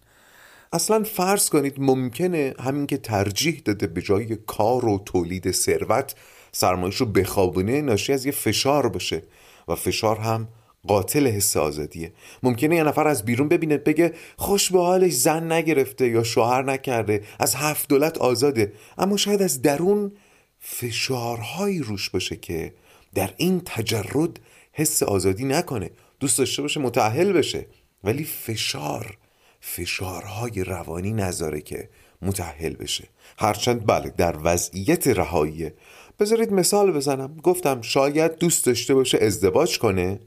اصلا 0.72 1.02
فرض 1.02 1.48
کنید 1.48 1.74
ممکنه 1.78 2.54
همین 2.60 2.86
که 2.86 2.96
ترجیح 2.96 3.62
داده 3.64 3.86
به 3.86 4.02
جای 4.02 4.36
کار 4.36 4.84
و 4.86 5.02
تولید 5.06 5.50
ثروت 5.50 6.14
سرمایش 6.52 6.96
رو 6.96 7.06
بخوابونه 7.06 7.80
ناشی 7.80 8.12
از 8.12 8.26
یه 8.26 8.32
فشار 8.32 8.88
باشه. 8.88 9.22
و 9.68 9.74
فشار 9.74 10.18
هم 10.18 10.48
قاتل 10.86 11.26
حس 11.26 11.56
آزادیه. 11.56 12.12
ممکنه 12.42 12.76
یه 12.76 12.82
نفر 12.82 13.08
از 13.08 13.24
بیرون 13.24 13.48
ببینه 13.48 13.76
بگه 13.76 14.12
خوش 14.36 14.72
به 14.72 14.78
حالش 14.78 15.12
زن 15.12 15.52
نگرفته 15.52 16.08
یا 16.08 16.22
شوهر 16.22 16.62
نکرده 16.62 17.24
از 17.38 17.54
هفت 17.54 17.88
دولت 17.88 18.18
آزاده. 18.18 18.72
اما 18.98 19.16
شاید 19.16 19.42
از 19.42 19.62
درون 19.62 20.12
فشارهایی 20.60 21.78
روش 21.78 22.10
باشه 22.10 22.36
که 22.36 22.74
در 23.14 23.34
این 23.36 23.62
تجرد 23.64 24.40
حس 24.72 25.02
آزادی 25.02 25.44
نکنه. 25.44 25.90
دوست 26.20 26.38
داشته 26.38 26.62
باشه 26.62 26.80
متعهل 26.80 27.32
بشه. 27.32 27.66
ولی 28.04 28.24
فشار 28.24 29.16
فشارهای 29.60 30.64
روانی 30.64 31.12
نذاره 31.12 31.60
که 31.60 31.88
متحل 32.22 32.74
بشه. 32.74 33.08
هرچند 33.38 33.86
بله 33.86 34.10
در 34.16 34.36
وضعیت 34.42 35.08
رهاییه 35.08 35.74
بذارید 36.20 36.52
مثال 36.52 36.92
بزنم. 36.92 37.36
گفتم 37.42 37.80
شاید 37.80 38.38
دوست 38.38 38.66
داشته 38.66 38.94
باشه 38.94 39.18
ازدواج 39.18 39.78
کنه 39.78 40.20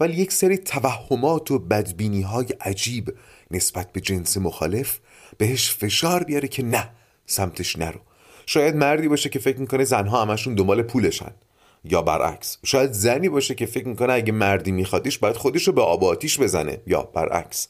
ولی 0.00 0.14
یک 0.14 0.32
سری 0.32 0.58
توهمات 0.58 1.50
و 1.50 1.58
بدبینی 1.58 2.22
های 2.22 2.46
عجیب 2.60 3.14
نسبت 3.50 3.92
به 3.92 4.00
جنس 4.00 4.36
مخالف 4.36 4.98
بهش 5.38 5.70
فشار 5.70 6.24
بیاره 6.24 6.48
که 6.48 6.62
نه 6.62 6.88
سمتش 7.26 7.78
نرو. 7.78 8.00
شاید 8.46 8.76
مردی 8.76 9.08
باشه 9.08 9.28
که 9.28 9.38
فکر 9.38 9.58
می‌کنه 9.60 9.84
زنها 9.84 10.22
همشون 10.22 10.54
دنبال 10.54 10.82
پولشن. 10.82 11.32
یا 11.84 12.02
برعکس 12.02 12.58
شاید 12.64 12.92
زنی 12.92 13.28
باشه 13.28 13.54
که 13.54 13.66
فکر 13.66 13.88
می‌کنه 13.88 14.12
اگه 14.12 14.32
مردی 14.32 14.72
میخوادش 14.72 15.18
باید 15.18 15.36
خودش 15.36 15.66
رو 15.66 15.72
به 15.72 15.82
آب 15.82 16.04
آتیش 16.04 16.38
بزنه. 16.38 16.80
یا 16.86 17.02
برعکس. 17.02 17.68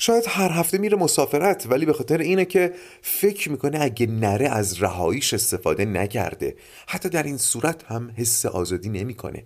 شاید 0.00 0.24
هر 0.28 0.50
هفته 0.50 0.78
میره 0.78 0.96
مسافرت 0.96 1.66
ولی 1.70 1.86
به 1.86 1.92
خاطر 1.92 2.18
اینه 2.18 2.44
که 2.44 2.72
فکر 3.02 3.50
می‌کنه 3.50 3.78
اگه 3.80 4.06
نره 4.06 4.48
از 4.48 4.82
رهاییش 4.82 5.34
استفاده 5.34 5.84
نکرده. 5.84 6.56
حتی 6.86 7.08
در 7.08 7.22
این 7.22 7.36
صورت 7.36 7.84
هم 7.84 8.10
حس 8.16 8.46
آزادی 8.46 8.88
نمی‌کنه. 8.88 9.44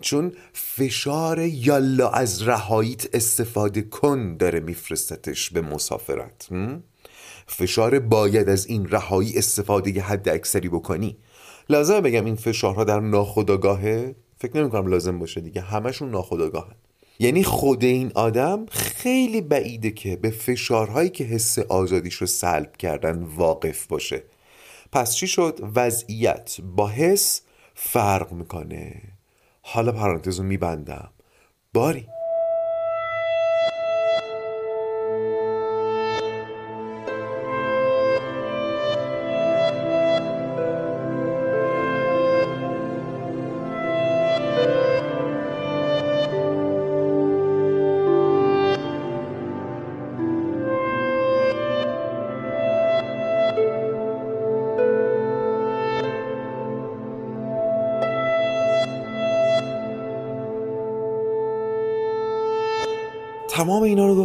چون 0.00 0.32
فشار 0.52 1.38
یالا 1.38 2.08
از 2.08 2.42
رهاییت 2.42 3.14
استفاده 3.14 3.82
کن 3.82 4.36
داره 4.36 4.60
میفرستتش 4.60 5.50
به 5.50 5.60
مسافرت. 5.60 6.48
فشار 7.46 7.98
باید 7.98 8.48
از 8.48 8.66
این 8.66 8.88
رهایی 8.88 9.38
استفاده 9.38 10.00
حد 10.00 10.28
اکثری 10.28 10.68
بکنی. 10.68 11.16
لازم 11.68 12.00
بگم 12.00 12.24
این 12.24 12.36
فشارها 12.36 12.84
در 12.84 13.00
ناخودآگاهه. 13.00 14.14
فکر 14.38 14.56
نمی 14.56 14.70
کنم 14.70 14.86
لازم 14.86 15.18
باشه 15.18 15.40
دیگه. 15.40 15.60
همشون 15.60 16.10
ناخودآگاهن. 16.10 16.74
یعنی 17.22 17.44
خود 17.44 17.84
این 17.84 18.12
آدم 18.14 18.66
خیلی 18.70 19.40
بعیده 19.40 19.90
که 19.90 20.16
به 20.16 20.30
فشارهایی 20.30 21.10
که 21.10 21.24
حس 21.24 21.58
آزادیش 21.58 22.14
رو 22.14 22.26
سلب 22.26 22.76
کردن 22.76 23.22
واقف 23.22 23.86
باشه. 23.86 24.22
پس 24.92 25.14
چی 25.14 25.26
شد؟ 25.26 25.60
وضعیت 25.74 26.56
با 26.60 26.88
حس 26.88 27.40
فرق 27.74 28.32
می‌کنه. 28.32 29.02
حالا 29.62 29.92
پرانتز 29.92 30.38
رو 30.38 30.44
میبندم. 30.44 31.10
باری. 31.74 32.06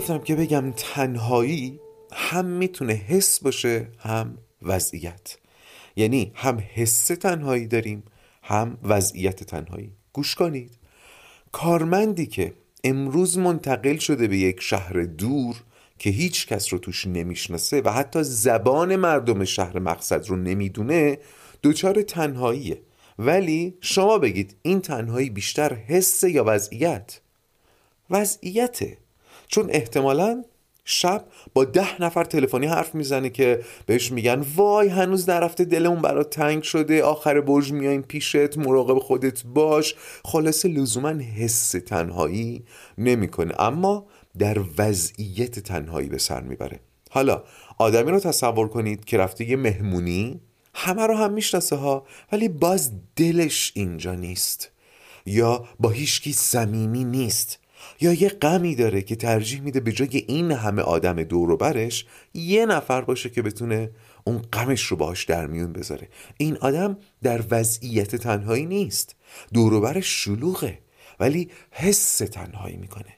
گفتم 0.06 0.24
که 0.24 0.36
بگم 0.36 0.74
تنهایی 0.78 1.80
هم 2.14 2.46
می‌تونه 2.46 2.94
حس 2.94 3.40
باشه 3.40 3.88
هم 4.00 4.38
وضعیت. 4.62 5.38
یعنی 5.96 6.32
هم 6.36 6.64
حس 6.74 7.08
تنهایی 7.08 7.68
داریم 7.68 8.04
هم 8.44 8.78
وضعیت 8.84 9.44
تنهایی. 9.44 9.92
گوش 10.14 10.36
کنید. 10.36 10.72
کارمندی 11.52 12.26
که 12.26 12.54
امروز 12.84 13.38
منتقل 13.38 13.98
شده 13.98 14.28
به 14.28 14.38
یک 14.38 14.62
شهر 14.62 14.94
دور 14.94 15.56
که 16.00 16.10
هیچ 16.10 16.48
کس 16.48 16.74
رو 16.74 16.80
توش 16.80 17.08
نمی‌شناسه 17.08 17.82
و 17.82 17.90
حتی 17.90 18.24
زبان 18.24 18.96
مردم 18.96 19.44
شهر 19.44 19.80
مقصد 19.80 20.28
رو 20.30 20.36
نمی‌دونه 20.36 21.18
دوچار 21.62 22.02
تنهاییه. 22.02 22.82
ولی 23.20 23.78
شما 23.82 24.18
بگید 24.18 24.56
این 24.62 24.82
تنهایی 24.82 25.30
بیشتر 25.30 25.74
حس 25.74 26.24
یا 26.24 26.44
وضعیت؟ 26.48 27.20
وضعیته. 28.10 29.05
چون 29.48 29.70
احتمالا 29.70 30.44
شب 30.88 31.26
با 31.54 31.66
ده 31.66 32.02
نفر 32.02 32.24
تلفنی 32.24 32.66
حرف 32.66 32.96
می‌زنه 32.96 33.30
که 33.30 33.64
بهش 33.86 34.12
میگن 34.12 34.46
وای 34.56 34.88
هنوز 34.88 35.30
نرفته 35.30 35.66
دلمون 35.66 36.02
برات 36.02 36.30
تنگ 36.30 36.64
شده 36.64 37.04
آخر 37.04 37.42
برج 37.42 37.72
میایم 37.72 38.02
پیشت 38.02 38.58
مراقب 38.58 39.00
خودت 39.00 39.44
باش. 39.44 39.96
خلاصه 40.26 40.68
لزوما 40.68 41.10
حس 41.10 41.72
تنهایی 41.72 42.64
نمی‌کنه 42.98 43.54
اما 43.60 44.06
در 44.38 44.58
وضعیت 44.78 45.60
تنهایی 45.60 46.10
به 46.10 46.18
سر 46.18 46.42
می‌بره. 46.42 46.80
حالا 47.10 47.44
آدمی 47.78 48.12
رو 48.12 48.20
تصور 48.20 48.68
کنید 48.68 49.06
که 49.06 49.18
رفته 49.18 49.50
یه 49.50 49.56
مهمونی 49.56 50.42
همه 50.74 51.08
رو 51.08 51.16
هم 51.16 51.34
می‌شناسه 51.34 51.76
ها 51.76 52.06
ولی 52.32 52.50
باز 52.50 52.92
دلش 53.16 53.72
اینجا 53.76 54.16
نیست. 54.16 54.72
یا 55.26 55.66
با 55.80 55.90
هیچکی 55.90 56.34
صمیمی 56.34 57.04
نیست. 57.04 57.60
یا 58.02 58.14
یه 58.14 58.30
غمی 58.30 58.76
داره 58.76 59.02
که 59.02 59.16
ترجیح 59.16 59.62
میده 59.62 59.80
به 59.80 59.92
جای 59.92 60.26
این 60.28 60.52
همه 60.52 60.82
آدم 60.82 61.24
دور 61.24 61.52
و 61.52 61.58
برش 61.58 62.06
یه 62.34 62.66
نفر 62.66 63.02
باشه 63.02 63.30
که 63.30 63.42
بتونه 63.42 63.92
اون 64.24 64.38
غمش 64.38 64.84
رو 64.84 64.98
باهاش 64.98 65.26
در 65.26 65.48
میون 65.48 65.74
بذاره. 65.74 66.10
این 66.38 66.58
آدم 66.58 66.98
در 67.24 67.44
وضعیت 67.52 68.16
تنهایی 68.16 68.66
نیست. 68.66 69.16
دوروبرش 69.54 70.24
شلوغه 70.24 70.80
ولی 71.20 71.50
حس 71.72 72.18
تنهایی 72.18 72.78
می‌کنه. 72.78 73.14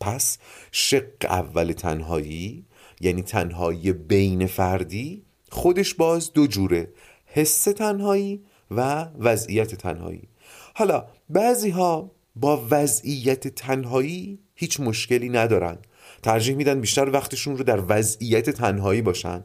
پس 0.00 0.38
شق 0.72 1.24
اول 1.24 1.72
تنهایی 1.72 2.66
یعنی 3.00 3.22
تنهایی 3.22 3.92
بین 3.92 4.46
فردی 4.46 5.22
خودش 5.50 5.94
باز 5.94 6.32
دو 6.32 6.46
جوره 6.46 6.88
حس 7.26 7.64
تنهایی 7.64 8.44
و 8.70 9.06
وضعیت 9.18 9.74
تنهایی. 9.74 10.28
حالا 10.74 11.06
بعضی 11.28 11.70
ها 11.70 12.15
با 12.36 12.66
وضعیت 12.70 13.48
تنهایی 13.48 14.38
هیچ 14.54 14.80
مشکلی 14.80 15.28
ندارن. 15.28 15.78
ترجیح 16.22 16.56
میدن 16.56 16.80
بیشتر 16.80 17.10
وقتشون 17.10 17.56
رو 17.56 17.64
در 17.64 17.82
وضعیت 17.88 18.50
تنهایی 18.50 19.02
باشن. 19.02 19.44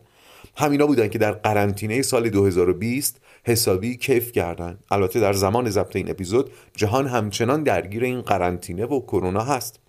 همینا 0.58 0.88
بودن 0.88 1.08
که 1.08 1.18
در 1.18 1.32
قرنطینه 1.32 2.02
سال 2.02 2.30
2020 2.30 3.22
حسابی 3.44 3.98
کیف 3.98 4.32
کردن. 4.32 4.80
البته 4.92 5.20
در 5.20 5.34
زمان 5.34 5.70
ضبط 5.70 5.96
این 5.96 6.10
اپیزود 6.10 6.52
جهان 6.76 7.08
همچنان 7.08 7.64
درگیر 7.64 8.04
این 8.04 8.22
قرنطینه 8.22 8.86
و 8.86 9.00
کرونا 9.00 9.44
هست. 9.44 9.80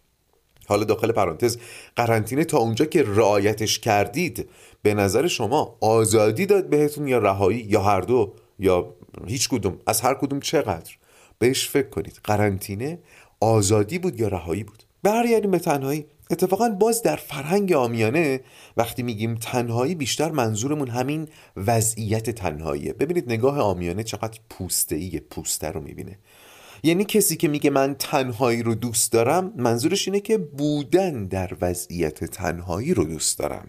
حالا 0.67 0.85
داخل 0.85 1.13
پرانتز 1.13 1.59
قرنطینه 1.97 2.45
تا 2.45 2.59
اونجا 2.59 2.85
که 2.85 3.03
رعایتش 3.03 3.79
کردید 3.79 4.49
به 4.83 4.95
نظر 4.95 5.27
شما 5.27 5.79
آزادی 5.81 6.47
داد 6.47 6.71
بهتون 6.71 7.09
یا 7.09 7.19
رهایی؟ 7.19 7.67
یا 7.69 7.83
هر 7.83 8.01
دو؟ 8.01 8.35
یا 8.59 8.95
هیچ 9.27 9.49
کدوم؟ 9.49 9.79
از 9.87 10.01
هر 10.01 10.15
کدوم 10.15 10.41
چقدر؟ 10.41 10.93
بهش 11.43 11.69
فکر 11.69 11.89
کنید. 11.89 12.21
قرنطینه 12.25 12.99
آزادی 13.41 13.99
بود 13.99 14.21
یا 14.21 14.29
رهایی 14.29 14.65
بود؟ 14.65 14.83
برگردیم 15.03 15.51
به 15.51 15.59
تنهایی. 15.59 16.07
اتفاقا 16.31 16.69
باز 16.69 17.03
در 17.03 17.17
فرهنگ 17.17 17.73
آمیانه 17.73 18.41
وقتی 18.77 19.03
میگیم 19.03 19.35
تنهایی 19.35 19.95
بیشتر 19.95 20.31
منظورمون 20.31 20.89
همین 20.89 21.29
وضعیت 21.57 22.31
تنهاییه. 22.31 22.93
ببینید 22.93 23.33
نگاه 23.33 23.61
آمیانه 23.61 24.03
چقدر 24.03 24.39
پوسته 24.51 24.97
ای 24.97 25.21
پوسته 25.21 25.69
رو 25.69 25.81
می‌بینه. 25.81 26.19
یعنی 26.83 27.05
کسی 27.05 27.37
که 27.37 27.49
میگه 27.49 27.71
من 27.71 27.95
تنهایی 27.99 28.63
رو 28.63 28.75
دوست 28.75 29.13
دارم 29.13 29.53
منظورش 29.57 30.09
اینه 30.09 30.21
که 30.21 30.39
بودن 30.39 31.27
در 31.27 31.57
وضعیت 31.61 32.25
تنهایی 32.25 32.95
رو 32.95 33.05
دوست 33.05 33.39
دارم. 33.39 33.69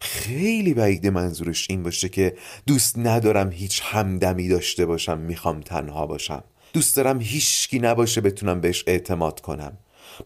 خیلی 0.00 0.74
بعیده 0.74 1.10
منظورش 1.10 1.66
این 1.70 1.82
باشه 1.82 2.08
که 2.08 2.34
دوست 2.66 2.98
ندارم 2.98 3.50
هیچ 3.50 3.82
همدمی 3.84 4.48
داشته 4.48 4.86
باشم 4.86 5.18
می‌خوام 5.18 5.60
تنها 5.60 6.06
باشم. 6.06 6.44
دوست 6.72 6.96
دارم 6.96 7.20
هیچکی 7.20 7.78
نباشه 7.78 8.20
بتونم 8.20 8.60
بهش 8.60 8.84
اعتماد 8.86 9.40
کنم. 9.40 9.78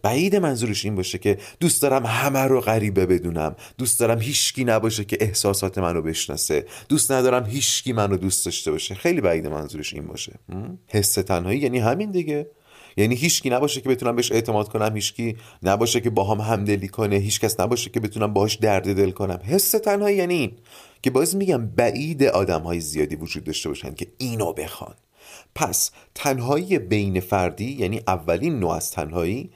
بعید 0.03 0.37
منظورش 0.37 0.85
این 0.85 0.95
باشه 0.95 1.19
که 1.19 1.39
دوست 1.61 1.83
دارم 1.83 2.07
همه 2.07 2.39
رو 2.39 2.61
غریبه 2.61 3.07
بدونم. 3.07 3.57
دوست 3.79 4.01
دارم 4.01 4.21
هیچکی 4.21 4.65
نباشه 4.65 5.05
که 5.05 5.19
احساسات 5.21 5.79
منو 5.79 6.03
بشناسه. 6.03 6.67
دوست 6.89 7.13
ندارم 7.13 7.45
هیچکی 7.45 7.93
منو 7.93 8.17
دوست 8.17 8.45
داشته 8.45 8.71
باشه. 8.71 8.95
خیلی 8.95 9.21
بعید 9.21 9.47
منظورش 9.47 9.95
این 9.95 10.07
باشه. 10.07 10.33
حس 10.87 11.13
تنهایی 11.13 11.59
یعنی 11.59 11.79
همین 11.79 12.11
دیگه. 12.11 12.51
یعنی 12.97 13.15
هیچکی 13.15 13.51
نباشه 13.51 13.81
که 13.81 13.89
بتونم 13.89 14.17
بهش 14.17 14.33
اعتماد 14.33 14.69
کنم 14.69 14.95
هیچکی 14.95 15.37
نباشه 15.63 16.01
که 16.01 16.11
باهام 16.11 16.41
همدلی 16.41 16.89
کنه 16.89 17.17
هیچکس 17.17 17.61
نباشه 17.61 17.91
که 17.91 18.01
بتونم 18.01 18.33
باهاش 18.33 18.55
درد 18.55 18.97
دل 18.97 19.11
کنم. 19.11 19.41
حس 19.45 19.71
تنهایی 19.71 20.17
یعنی 20.17 20.35
این. 20.35 20.53
که 21.03 21.11
باز 21.11 21.37
میگم 21.37 21.67
بعید 21.67 22.23
آدم 22.23 22.61
های 22.61 22.81
زیادی 22.81 23.17
وجود 23.17 23.45
داشته 23.45 23.69
باشن 23.69 23.95
که 23.95 24.07
اینو 24.19 24.53
بخوان. 24.53 24.95
پس 25.57 25.91
تنهایی 26.15 26.79
بین 26.79 27.21
فردی 27.21 27.77
یعنی 27.79 28.01
اولین 28.07 28.59
نوع 28.59 28.71
از 28.71 28.91
تنهایی 28.91 29.51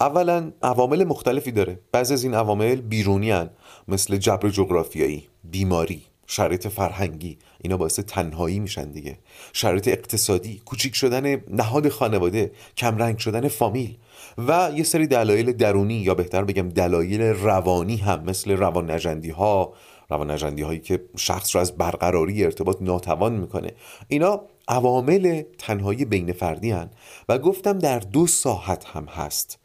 اولا 0.00 0.52
عوامل 0.62 1.04
مختلفی 1.04 1.52
داره 1.52 1.80
بعضی 1.92 2.14
از 2.14 2.24
این 2.24 2.34
عوامل 2.34 2.80
بیرونی 2.80 3.30
هن. 3.30 3.50
مثل 3.88 4.16
جبر 4.16 4.48
جغرافیایی 4.48 5.28
بیماری 5.44 6.02
شرایط 6.26 6.68
فرهنگی 6.68 7.38
اینا 7.60 7.76
باعث 7.76 8.00
تنهایی 8.00 8.60
میشن 8.60 8.90
دیگه 8.90 9.18
شرایط 9.52 9.88
اقتصادی 9.88 10.62
کوچیک 10.64 10.94
شدن 10.94 11.42
نهاد 11.48 11.88
خانواده 11.88 12.52
کمرنگ 12.76 13.18
شدن 13.18 13.48
فامیل 13.48 13.96
و 14.38 14.70
یه 14.76 14.82
سری 14.82 15.06
دلایل 15.06 15.52
درونی 15.52 15.94
یا 15.94 16.14
بهتر 16.14 16.44
بگم 16.44 16.68
دلایل 16.68 17.22
روانی 17.22 17.96
هم 17.96 18.22
مثل 18.24 18.50
روان 18.50 18.90
نجندی 18.90 19.30
ها 19.30 19.72
روان 20.10 20.30
نجندی 20.30 20.62
هایی 20.62 20.80
که 20.80 21.04
شخص 21.16 21.56
رو 21.56 21.60
از 21.60 21.76
برقراری 21.76 22.44
ارتباط 22.44 22.76
ناتوان 22.80 23.32
می‌کنه 23.32 23.72
اینا 24.08 24.40
عوامل 24.70 25.42
تنهایی 25.58 26.04
بین 26.04 26.32
فردی 26.32 26.70
هن. 26.70 26.90
و 27.28 27.38
گفتم 27.38 27.78
در 27.78 27.98
دو 27.98 28.26
ساحت 28.26 28.84
هم 28.84 29.04
هست. 29.04 29.58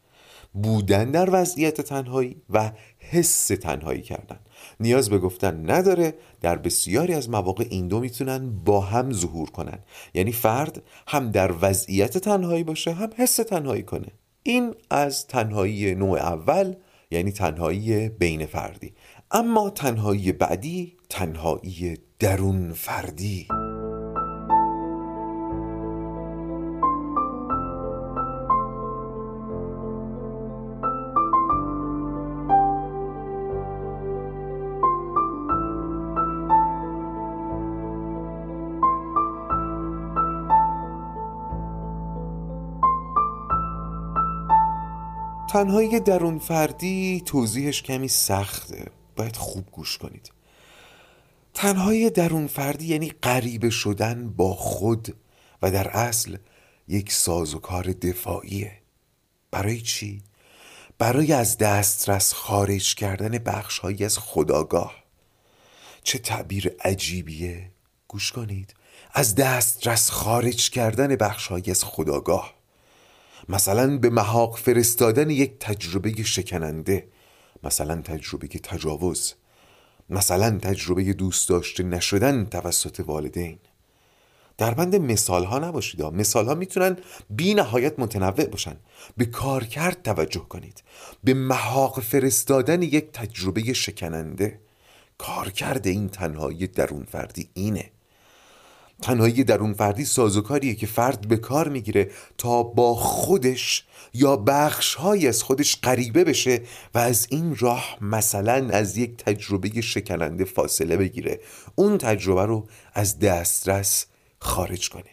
بودن 0.52 1.10
در 1.10 1.28
وضعیت 1.32 1.80
تنهایی 1.80 2.42
و 2.50 2.72
حس 2.98 3.46
تنهایی 3.46 4.02
کردن. 4.02 4.38
نیاز 4.80 5.10
به 5.10 5.18
گفتن 5.18 5.70
نداره 5.70 6.14
در 6.40 6.56
بسیاری 6.56 7.14
از 7.14 7.30
مواقع 7.30 7.66
این 7.70 7.88
دو 7.88 8.00
می‌تونن 8.00 8.50
با 8.64 8.80
هم 8.80 9.12
ظهور 9.12 9.50
کنن. 9.50 9.78
یعنی 10.14 10.32
فرد 10.32 10.82
هم 11.08 11.30
در 11.30 11.54
وضعیت 11.60 12.18
تنهایی 12.18 12.64
باشه 12.64 12.92
هم 12.92 13.10
حس 13.16 13.36
تنهایی 13.36 13.82
کنه. 13.82 14.08
این 14.42 14.74
از 14.90 15.26
تنهایی 15.26 15.94
نوع 15.94 16.18
اول 16.18 16.74
یعنی 17.10 17.32
تنهایی 17.32 18.08
بین 18.08 18.46
فردی. 18.46 18.94
اما 19.30 19.70
تنهایی 19.70 20.32
بعدی 20.32 20.96
تنهایی 21.08 21.98
درون 22.18 22.72
فردی. 22.72 23.48
تنهایی 45.56 46.00
درون 46.00 46.38
فردی 46.38 47.22
توضیحش 47.26 47.82
کمی 47.82 48.08
سخته. 48.08 48.86
باید 49.16 49.36
خوب 49.36 49.70
گوش 49.72 49.98
کنید. 49.98 50.30
تنهایی 51.54 52.10
درون 52.10 52.46
فردی 52.46 52.86
یعنی 52.86 53.12
غریبه 53.22 53.70
شدن 53.70 54.28
با 54.28 54.54
خود 54.54 55.16
و 55.62 55.70
در 55.70 55.88
اصل 55.88 56.36
یک 56.88 57.12
سازوکار 57.12 57.84
دفاعیه. 57.84 58.72
برای 59.50 59.80
چی؟ 59.80 60.22
برای 60.98 61.32
از 61.32 61.58
دسترس 61.58 62.32
خارج 62.32 62.94
کردن 62.94 63.38
بخشهایی 63.38 64.04
از 64.04 64.18
خداگاه. 64.18 64.94
چه 66.02 66.18
تعبیر 66.18 66.74
عجیبیه. 66.84 67.70
گوش 68.08 68.32
کنید. 68.32 68.74
از 69.12 69.34
دسترس 69.34 70.10
خارج 70.10 70.70
کردن 70.70 71.16
بخشهایی 71.16 71.70
از 71.70 71.84
خداگاه. 71.84 72.55
مثلا 73.48 73.98
به 73.98 74.10
محاق 74.10 74.58
فرستادن 74.58 75.30
یک 75.30 75.58
تجربه 75.60 76.22
شکننده 76.22 77.08
مثلا 77.62 78.02
تجربه 78.02 78.48
تجاوز 78.48 79.34
مثلا 80.10 80.58
تجربه 80.58 81.12
دوست 81.12 81.48
داشته 81.48 81.82
نشدن 81.82 82.44
توسط 82.44 83.00
والدین. 83.00 83.58
در 84.58 84.74
بند 84.74 84.96
مثال 84.96 85.44
ها 85.44 85.58
نباشید 85.58 86.02
مثال 86.02 86.46
ها 86.46 86.54
می‌تونن 86.54 86.96
بی 87.30 87.54
نهایت 87.54 87.98
متنوع 87.98 88.44
باشن. 88.46 88.76
به 89.16 89.24
کارکرد 89.24 90.02
توجه 90.02 90.40
کنید. 90.48 90.82
به 91.24 91.34
محاق 91.34 92.00
فرستادن 92.00 92.82
یک 92.82 93.12
تجربه 93.12 93.72
شکننده 93.72 94.60
کارکرد 95.18 95.86
این 95.86 96.08
تنهایی 96.08 96.66
درون 96.66 97.04
فردی 97.04 97.50
اینه. 97.54 97.90
تنهایی 99.02 99.44
درون 99.44 99.74
فردی 99.74 100.04
سازوکاریه 100.04 100.74
که 100.74 100.86
فرد 100.86 101.28
به 101.28 101.36
کار 101.36 101.68
می‌گیره 101.68 102.10
تا 102.38 102.62
با 102.62 102.94
خودش 102.94 103.84
یا 104.14 104.36
بخشهایی 104.36 105.28
از 105.28 105.42
خودش 105.42 105.80
غریبه 105.82 106.24
بشه 106.24 106.62
و 106.94 106.98
از 106.98 107.26
این 107.30 107.56
راه 107.56 107.98
مثلا 108.00 108.68
از 108.70 108.96
یک 108.96 109.16
تجربه 109.16 109.80
شکننده 109.80 110.44
فاصله 110.44 110.96
بگیره. 110.96 111.40
اون 111.74 111.98
تجربه 111.98 112.46
رو 112.46 112.66
از 112.94 113.18
دسترس 113.18 114.06
خارج 114.38 114.88
کنه. 114.88 115.10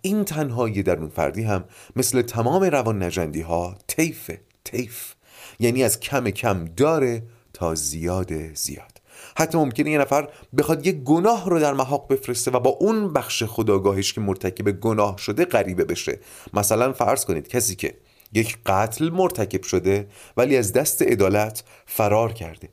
این 0.00 0.24
تنهایی 0.24 0.82
درون 0.82 1.08
فردی 1.08 1.42
هم 1.42 1.64
مثل 1.96 2.22
تمام 2.22 2.62
روان 2.62 3.02
نجندی 3.02 3.40
ها 3.40 3.78
تیفه 3.88 4.40
تیف 4.64 5.14
یعنی 5.58 5.84
از 5.84 6.00
کم 6.00 6.30
کم 6.30 6.64
داره 6.64 7.22
تا 7.52 7.74
زیاد 7.74 8.54
زیاد. 8.54 8.95
حتی 9.38 9.58
ممکنه 9.58 9.90
یه 9.90 9.98
نفر 9.98 10.28
بخواد 10.58 10.86
یه 10.86 10.92
گناه 10.92 11.50
رو 11.50 11.60
در 11.60 11.72
محاق 11.72 12.12
بفرسته 12.12 12.50
و 12.50 12.60
با 12.60 12.70
اون 12.70 13.12
بخش 13.12 13.42
خداگاهش 13.42 14.12
که 14.12 14.20
مرتکب 14.20 14.70
گناه 14.70 15.16
شده 15.18 15.44
غریبه 15.44 15.84
بشه. 15.84 16.18
مثلا 16.54 16.92
فرض 16.92 17.24
کنید 17.24 17.48
کسی 17.48 17.76
که 17.76 17.94
یک 18.32 18.58
قتل 18.66 19.10
مرتکب 19.10 19.62
شده 19.62 20.08
ولی 20.36 20.56
از 20.56 20.72
دست 20.72 21.02
عدالت 21.02 21.64
فرار 21.86 22.32
کرده. 22.32 22.68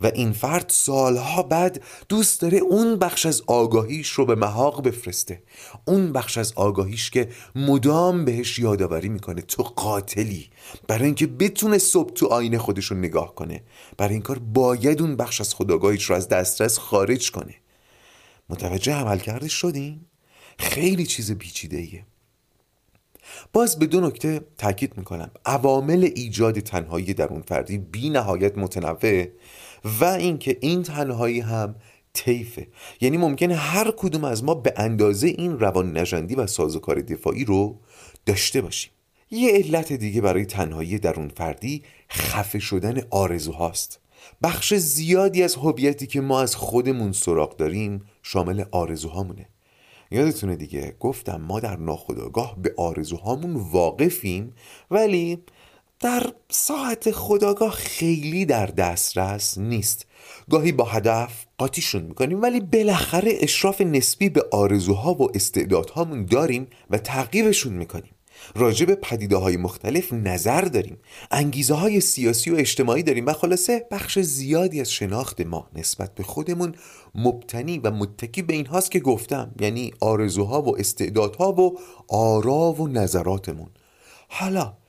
و 0.00 0.06
این 0.14 0.32
فرد 0.32 0.66
سالها 0.68 1.42
بعد 1.42 1.82
دوست 2.08 2.40
داره 2.40 2.58
اون 2.58 2.96
بخش 2.96 3.26
از 3.26 3.42
آگاهیش 3.46 4.10
رو 4.10 4.26
به 4.26 4.34
محاق 4.34 4.82
بفرسته. 4.82 5.42
اون 5.84 6.12
بخش 6.12 6.38
از 6.38 6.52
آگاهیش 6.56 7.10
که 7.10 7.28
مدام 7.54 8.24
بهش 8.24 8.58
یادآوری 8.58 9.08
می‌کنه 9.08 9.42
تو 9.42 9.62
قاتلی. 9.62 10.50
برای 10.88 11.04
اینکه 11.04 11.26
بتونه 11.26 11.78
صبح 11.78 12.12
تو 12.12 12.26
آینه 12.26 12.58
خودش 12.58 12.84
رو 12.84 12.96
نگاه 12.96 13.34
کنه. 13.34 13.62
برای 13.96 14.12
این 14.12 14.22
کار 14.22 14.38
باید 14.38 15.02
اون 15.02 15.16
بخش 15.16 15.40
از 15.40 15.54
خداگاهیش 15.54 16.04
رو 16.04 16.16
از 16.16 16.28
دسترس 16.28 16.78
خارج 16.78 17.30
کنه. 17.30 17.54
متوجه 18.48 18.94
عمل 18.94 19.18
کرده 19.18 19.48
شدین؟ 19.48 20.00
خیلی 20.58 21.06
چیز 21.06 21.32
پیچیده 21.32 21.76
ایه 21.76 22.06
باز 23.52 23.78
به 23.78 23.86
دو 23.86 24.00
نکته 24.00 24.40
تاکید 24.58 24.98
می‌کنم. 24.98 25.30
عوامل 25.46 26.10
ایجاد 26.14 26.60
تنهایی 26.60 27.14
درون 27.14 27.42
فردی 27.42 27.78
بی 27.78 28.10
نهایت 28.10 28.58
متنوع. 28.58 29.24
و 29.84 30.04
اینکه 30.04 30.58
این 30.60 30.82
تنهایی 30.82 31.40
هم 31.40 31.74
طیفه. 32.12 32.68
یعنی 33.00 33.16
ممکنه 33.16 33.54
هر 33.54 33.92
کدوم 33.96 34.24
از 34.24 34.44
ما 34.44 34.54
به 34.54 34.74
اندازه 34.76 35.28
این 35.28 35.58
روان 35.58 35.98
نجندی 35.98 36.34
و 36.34 36.46
سازوکار 36.46 37.00
دفاعی 37.00 37.44
رو 37.44 37.80
داشته 38.26 38.60
باشیم. 38.60 38.92
یه 39.30 39.52
علت 39.52 39.92
دیگه 39.92 40.20
برای 40.20 40.44
تنهایی 40.44 40.98
درون 40.98 41.28
فردی 41.28 41.82
خفه 42.10 42.58
شدن 42.58 43.02
آرزوهاست. 43.10 44.00
بخش 44.42 44.74
زیادی 44.74 45.42
از 45.42 45.54
هویتی 45.54 46.06
که 46.06 46.20
ما 46.20 46.40
از 46.40 46.56
خودمون 46.56 47.12
سراغ 47.12 47.56
داریم 47.56 48.04
شامل 48.22 48.64
آرزوهامونه. 48.70 49.48
یادتونه 50.10 50.56
دیگه 50.56 50.96
گفتم 51.00 51.36
ما 51.36 51.60
در 51.60 51.76
ناخودآگاه 51.76 52.56
به 52.62 52.74
آرزوهامون 52.76 53.56
واقفیم 53.56 54.52
ولی 54.90 55.38
در 56.00 56.32
ساعت 56.50 57.10
خداگاه 57.10 57.70
خیلی 57.70 58.44
در 58.44 58.66
دسترس 58.66 59.58
نیست. 59.58 60.06
گاهی 60.50 60.72
با 60.72 60.84
هدف 60.84 61.46
قاطیشون 61.58 62.02
می‌کنیم 62.02 62.42
ولی 62.42 62.60
بالاخره 62.60 63.32
اشراف 63.40 63.80
نسبی 63.80 64.28
به 64.28 64.46
آرزوها 64.52 65.14
و 65.14 65.36
استعدادهامون 65.36 66.24
داریم 66.24 66.66
و 66.90 66.98
تعقیبشون 66.98 67.72
می‌کنیم. 67.72 68.14
راجع 68.54 68.86
به 68.86 68.94
پدیده 68.94 69.36
های 69.36 69.56
مختلف 69.56 70.12
نظر 70.12 70.60
داریم. 70.60 70.98
انگیزه 71.30 71.74
های 71.74 72.00
سیاسی 72.00 72.50
و 72.50 72.56
اجتماعی 72.56 73.02
داریم 73.02 73.26
و 73.26 73.32
خلاصه 73.32 73.86
بخش 73.90 74.18
زیادی 74.18 74.80
از 74.80 74.92
شناخت 74.92 75.40
ما 75.40 75.68
نسبت 75.74 76.14
به 76.14 76.22
خودمون 76.22 76.74
مبتنی 77.14 77.78
و 77.78 77.90
متکی 77.90 78.42
به 78.42 78.54
این 78.54 78.66
هاست 78.66 78.90
که 78.90 79.00
گفتم 79.00 79.54
یعنی 79.60 79.92
آرزوها 80.00 80.62
و 80.62 80.78
استعدادها 80.78 81.52
و 81.52 81.78
آرا 82.08 82.72
و 82.72 82.88
نظراتمون. 82.88 83.70
حالا 84.28 84.79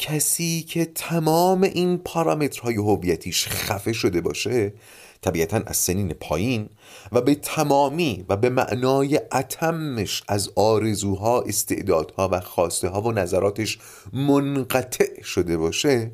کسی 0.00 0.62
که 0.62 0.84
تمام 0.84 1.62
این 1.62 1.98
پارامترهای 1.98 2.74
هویتیش 2.74 3.48
خفه 3.48 3.92
شده 3.92 4.20
باشه 4.20 4.72
طبیعتا 5.20 5.62
از 5.66 5.76
سنین 5.76 6.12
پایین 6.12 6.68
و 7.12 7.20
به 7.20 7.34
تمامی 7.34 8.24
و 8.28 8.36
به 8.36 8.50
معنای 8.50 9.20
اتمش 9.32 10.22
از 10.28 10.50
آرزوها 10.56 11.42
استعدادها 11.42 12.28
و 12.32 12.40
خواسته 12.40 12.88
ها 12.88 13.02
و 13.02 13.12
نظراتش 13.12 13.78
منقطع 14.12 15.22
شده 15.22 15.56
باشه 15.56 16.12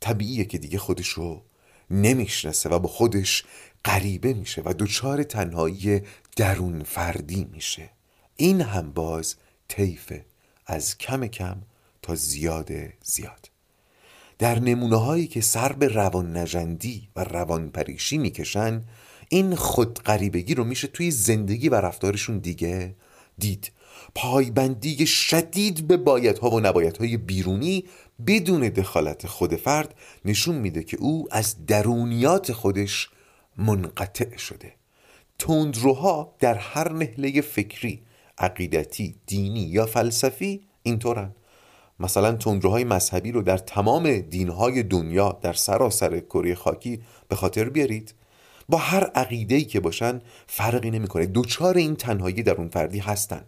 طبیعیه 0.00 0.44
که 0.44 0.58
دیگه 0.58 0.78
خودش 0.78 1.08
رو 1.08 1.42
نمی‌شناسه 1.90 2.68
و 2.68 2.78
با 2.78 2.88
خودش 2.88 3.44
غریبه 3.84 4.32
میشه 4.32 4.62
و 4.64 4.74
دچار 4.78 5.22
تنهایی 5.22 6.02
درون 6.36 6.82
فردی 6.82 7.48
میشه. 7.52 7.90
این 8.36 8.60
هم 8.60 8.92
باز 8.92 9.36
طیفه. 9.68 10.24
از 10.66 10.98
کم 10.98 11.26
کم 11.26 11.56
تا 12.06 12.14
زیاد 12.14 12.70
زیاد. 13.02 13.50
در 14.38 14.58
نمونه 14.58 14.96
هایی 14.96 15.26
که 15.26 15.40
سر 15.40 15.72
به 15.72 15.88
روان 15.88 16.36
نجندی 16.36 17.08
و 17.16 17.24
روان 17.24 17.70
پریشی 17.70 18.18
می‌کشن 18.18 18.82
این 19.28 19.54
خودقریبگی 19.54 20.54
رو 20.54 20.64
میشه 20.64 20.88
توی 20.88 21.10
زندگی 21.10 21.68
و 21.68 21.74
رفتارشون 21.74 22.38
دیگه 22.38 22.94
دید. 23.38 23.72
پایبندی 24.14 25.06
شدید 25.06 25.86
به 25.86 25.96
بایدها 25.96 26.50
و 26.50 26.60
نبایدهای 26.60 27.16
بیرونی 27.16 27.84
بدون 28.26 28.68
دخالت 28.68 29.26
خود 29.26 29.56
فرد 29.56 29.94
نشون 30.24 30.54
میده 30.54 30.82
که 30.82 30.96
او 30.96 31.28
از 31.30 31.66
درونیات 31.66 32.52
خودش 32.52 33.10
منقطع 33.56 34.36
شده. 34.36 34.72
تندروها 35.38 36.34
در 36.38 36.54
هر 36.54 36.92
نهله 36.92 37.40
فکری 37.40 38.02
عقیدتی 38.38 39.14
دینی 39.26 39.62
یا 39.62 39.86
فلسفی 39.86 40.60
اینطورن. 40.82 41.34
مثلا 42.00 42.32
تندروهای 42.32 42.84
مذهبی 42.84 43.32
رو 43.32 43.42
در 43.42 43.58
تمام 43.58 44.18
دینهای 44.18 44.82
دنیا 44.82 45.38
در 45.42 45.52
سراسر 45.52 46.20
کره 46.20 46.54
خاکی 46.54 47.00
به 47.28 47.36
خاطر 47.36 47.68
بیارید. 47.68 48.14
با 48.68 48.78
هر 48.78 49.04
عقیده‌ای 49.04 49.64
که 49.64 49.80
باشن 49.80 50.20
فرقی 50.46 50.90
نمی‌کنه. 50.90 51.26
دوچار 51.26 51.76
این 51.76 51.96
تنهایی 51.96 52.42
در 52.42 52.54
اون 52.54 52.68
فردی 52.68 52.98
هستن. 52.98 53.44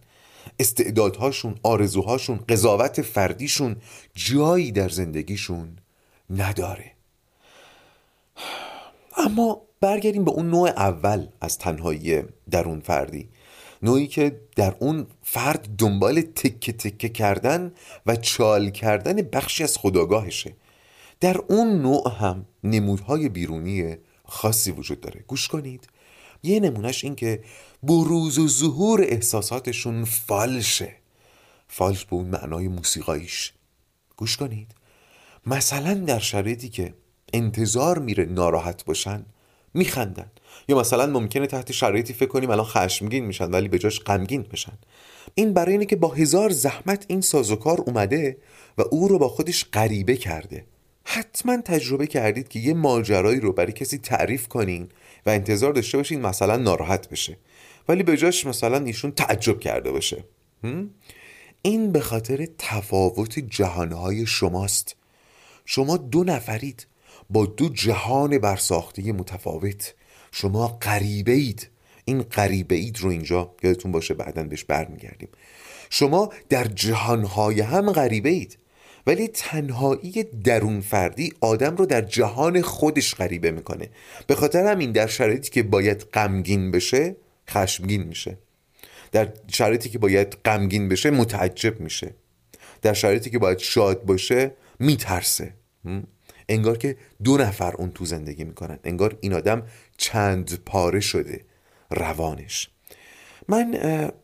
استعدادهاشون 0.59 1.55
آرزوهاشون 1.63 2.41
قضاوت 2.49 3.03
فردیشون 3.03 3.77
جایی 4.15 4.73
در 4.73 4.89
زندگیشون 4.89 5.79
نداره. 6.31 6.93
اما 9.17 9.63
برگردیم 9.81 10.25
به 10.25 10.31
اون 10.31 10.51
نوع 10.51 10.69
اول 10.69 11.27
از 11.41 11.59
تنهایی 11.59 12.23
درون 12.51 12.81
فردی 12.81 13.29
نوعی 13.83 14.07
که 14.07 14.41
در 14.57 14.75
اون 14.79 15.07
فرد 15.23 15.69
دنبال 15.79 16.21
تکه 16.21 16.73
تکه 16.73 17.09
کردن 17.09 17.73
و 18.07 18.17
چال 18.17 18.71
کردن 18.71 19.17
بخشی 19.17 19.65
از 19.65 19.79
خداگاهشه. 19.79 20.57
در 21.21 21.37
اون 21.49 21.83
نوع 21.83 22.17
هم 22.21 22.47
نمودهای 22.65 23.29
بیرونی 23.29 23.97
خاصی 24.25 24.71
وجود 24.71 25.01
داره. 25.01 25.25
گوش 25.27 25.49
کنید. 25.49 25.89
یه 26.43 26.61
نمونهش 26.61 27.05
این 27.05 27.15
که 27.15 27.45
بروز 27.83 28.39
و 28.39 28.49
ظهور 28.49 29.03
احساساتشون 29.03 30.05
فالشه. 30.05 30.95
فالش 31.69 32.05
به 32.05 32.15
اون 32.15 32.27
معنای 32.27 32.69
موسیقاییش. 32.69 33.53
گوش 34.17 34.37
کنید. 34.37 34.75
مثلا 35.47 35.95
در 35.95 36.19
شرایطی 36.19 36.69
که 36.69 36.95
انتظار 37.33 37.99
میره 37.99 38.25
ناراحت 38.25 38.85
باشن 38.85 39.25
میخندن. 39.75 40.31
یا 40.69 40.79
مثلا 40.79 41.07
ممکنه 41.07 41.47
تحت 41.47 41.73
شرایطی 41.73 42.13
فکر 42.13 42.29
کنیم 42.29 42.51
الان 42.51 42.65
خشمگین 42.65 43.25
میشن 43.25 43.51
ولی 43.51 43.69
به 43.69 43.79
جاش 43.79 44.01
غمگین 44.01 44.43
بشن. 44.43 44.79
این 45.35 45.53
برای 45.53 45.73
اینه 45.73 45.87
که 45.87 45.97
با 45.97 46.09
هزار 46.09 46.51
زحمت 46.51 47.05
این 47.09 47.21
سازوکار 47.21 47.81
اومده 47.81 48.39
و 48.79 48.83
او 48.91 49.09
رو 49.09 49.19
با 49.19 49.29
خودش 49.29 49.67
غریبه 49.73 50.17
کرده. 50.17 50.65
حتما 51.05 51.57
تجربه 51.57 52.07
کردید 52.07 52.49
که 52.49 52.59
یه 52.59 52.75
ماجرایی 52.75 53.41
رو 53.41 53.53
برای 53.53 53.73
کسی 53.73 53.99
تعریف 53.99 54.49
کنین 54.49 54.89
و 55.27 55.31
انتظار 55.31 55.73
داشته 55.73 55.99
باشین 55.99 56.21
مثلا 56.21 56.57
ناراحت 56.57 57.09
بشه. 57.09 57.37
ولی 57.89 58.03
به 58.03 58.17
جاش 58.17 58.47
مثلا 58.47 58.85
ایشون 58.85 59.11
تعجب 59.11 59.61
کرده 59.61 59.91
باشه. 59.91 60.25
این 61.63 61.93
به 61.93 62.01
خاطر 62.01 62.49
تفاوت 62.59 63.39
جهانهای 63.39 64.27
شماست. 64.27 64.97
شما 65.65 65.97
دو 65.97 66.25
نفرید. 66.25 66.87
با 67.31 67.47
دو 67.47 67.69
جهان 67.69 68.39
برساخته 68.39 69.13
متفاوت. 69.13 69.95
شما 70.33 70.69
غریبه 70.69 71.33
اید 71.33 71.69
این 72.05 72.23
غریبه 72.23 72.75
اید 72.75 73.01
رو 73.01 73.11
اینجا 73.11 73.55
یادتون 73.63 73.93
باشه 73.93 74.15
بعدا 74.15 74.43
بهش 74.43 74.65
برمیگردیم. 74.65 75.29
شما 75.91 76.33
در 76.49 76.65
جهانهای 76.65 77.61
هم 77.61 77.93
غریبه 77.93 78.29
اید 78.29 78.59
ولی 79.07 79.29
تنهایی 79.29 80.25
درون 80.45 80.81
فردی 80.81 81.33
آدم 81.41 81.77
رو 81.77 81.87
در 81.87 82.01
جهان 82.01 82.63
خودش 82.63 83.15
غریبه 83.15 83.51
می‌کنه. 83.51 83.89
به 84.27 84.35
خاطر 84.35 84.67
همین 84.67 84.93
در 84.93 85.07
شرایطی 85.07 85.51
که 85.51 85.63
باید 85.63 86.03
غمگین 86.03 86.71
بشه 86.71 87.17
خشمگین 87.51 88.03
میشه. 88.03 88.39
در 89.13 89.29
شرایطی 89.49 89.89
که 89.89 89.99
باید 89.99 90.37
غمگین 90.45 90.89
بشه 90.89 91.11
متعجب 91.11 91.81
میشه. 91.81 92.15
در 92.83 92.93
شرایطی 92.93 93.31
که 93.31 93.39
باید 93.39 93.59
شاد 93.59 94.05
باشه 94.05 94.53
میترسه. 94.79 95.55
انگار 96.49 96.79
که 96.79 96.97
دو 97.25 97.37
نفر 97.37 97.75
اون 97.75 97.91
تو 97.91 98.05
زندگی 98.05 98.45
می‌کنن. 98.45 98.79
انگار 98.85 99.19
این 99.21 99.35
آدم 99.35 99.63
چند 99.97 100.59
پاره 100.67 101.01
شده. 101.01 101.41
روانش. 101.91 102.71
من 103.49 103.75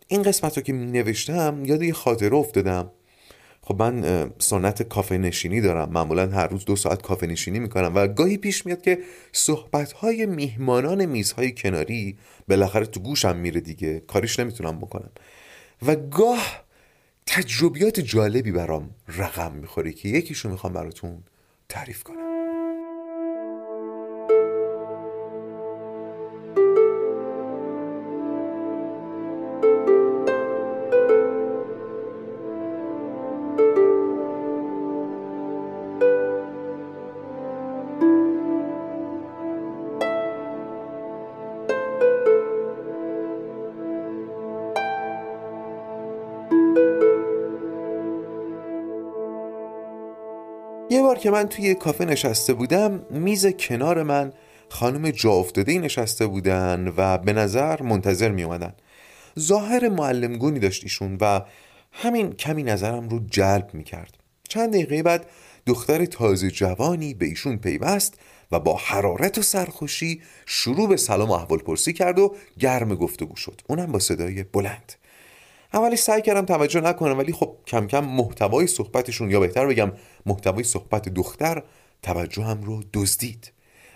این 0.09 0.23
قسمت 0.23 0.57
رو 0.57 0.63
که 0.63 0.73
نوشتم 0.73 1.63
یاد 1.65 1.83
یه 1.83 1.93
خاطره 1.93 2.35
افتادم. 2.35 2.91
خب 3.63 3.83
من 3.83 4.31
سنت 4.39 4.83
کافه 4.83 5.19
نشینی 5.19 5.61
دارم. 5.61 5.91
معمولا 5.93 6.27
هر 6.27 6.47
روز 6.47 6.65
دو 6.65 6.77
ساعت 6.77 7.03
کافه 7.03 7.27
نشینی 7.27 7.59
می‌کنم 7.59 7.93
و 7.95 8.07
گاهی 8.07 8.37
پیش 8.37 8.67
میاد 8.67 8.83
که 8.83 8.99
صحبت 9.33 9.93
های 9.93 10.27
میهمانان 10.27 11.05
میزهای 11.05 11.53
کناری 11.53 12.19
بالاخره 12.49 12.87
تو 12.87 13.01
گوشم 13.01 13.37
میره 13.37 13.61
دیگه. 13.61 14.01
کاریش 14.01 14.41
نمی‌تونم 14.41 14.79
بکنم. 14.79 15.11
و 15.87 15.97
گاه 15.97 16.65
تجربیات 17.27 18.01
جالبی 18.01 18.53
برام 18.53 18.91
رقم 19.09 19.53
می‌خوره 19.53 19.93
که 19.93 20.09
یکیشو 20.09 20.49
می‌خوام 20.49 20.73
براتون 20.73 21.23
تعریف 21.69 22.03
کنم. 22.03 22.34
بار 51.15 51.23
که 51.23 51.31
من 51.31 51.49
توی 51.49 51.75
کافه 51.75 52.05
نشسته 52.05 52.55
بودم 52.55 53.07
میز 53.11 53.47
کنار 53.47 54.03
من 54.03 54.33
خانم 54.69 55.11
جا 55.11 55.31
افتاده 55.31 55.79
نشسته 55.79 56.27
بودن 56.27 56.93
و 56.97 57.19
به 57.19 57.33
نظر 57.33 57.83
منتظر 57.83 58.31
می 58.31 58.43
اومدن 58.43 58.75
ظاهر 59.39 59.89
معلمگونی 59.89 60.59
داشت 60.59 60.83
ایشون 60.83 61.19
و 61.21 61.41
همین 61.93 62.33
کمی 62.33 62.63
نظرم 62.63 63.09
رو 63.09 63.21
جلب 63.31 63.71
می 63.73 63.85
کرد 63.85 64.17
چند 64.49 64.73
دقیقه 64.73 65.03
بعد 65.03 65.27
دختر 65.67 66.05
تازه 66.05 66.51
جوانی 66.51 67.15
به 67.15 67.27
ایشون 67.27 67.57
پیوست 67.57 68.15
و 68.53 68.61
با 68.61 68.77
حرارت 68.77 69.39
و 69.39 69.43
سرخوشی 69.43 70.23
شروع 70.47 70.89
به 70.89 70.97
سلام 70.97 71.29
و 71.29 71.33
احوال 71.33 71.59
پرسی 71.59 71.93
کرد 71.93 72.19
و 72.19 72.37
گرم 72.59 72.95
گفتگو 72.95 73.37
شد. 73.37 73.61
اونم 73.69 73.93
با 73.93 73.99
صدای 73.99 74.43
بلند. 74.43 74.93
اولی 75.75 75.97
سعی 75.97 76.23
کردم 76.23 76.45
توجه 76.45 76.81
نکنم 76.81 77.19
ولی 77.19 77.33
خب 77.33 77.57
کم 77.67 77.87
کم 77.87 78.05
محتوای 78.05 78.67
صحبتشون 78.67 79.31
یا 79.31 79.41
بهتر 79.41 79.67
بگم 79.67 79.93
محتوای 80.27 80.65
صحبت 80.65 81.09
دختر 81.09 81.63
توجهم 82.03 82.63
رو 82.63 82.83
دزدید 82.93 83.53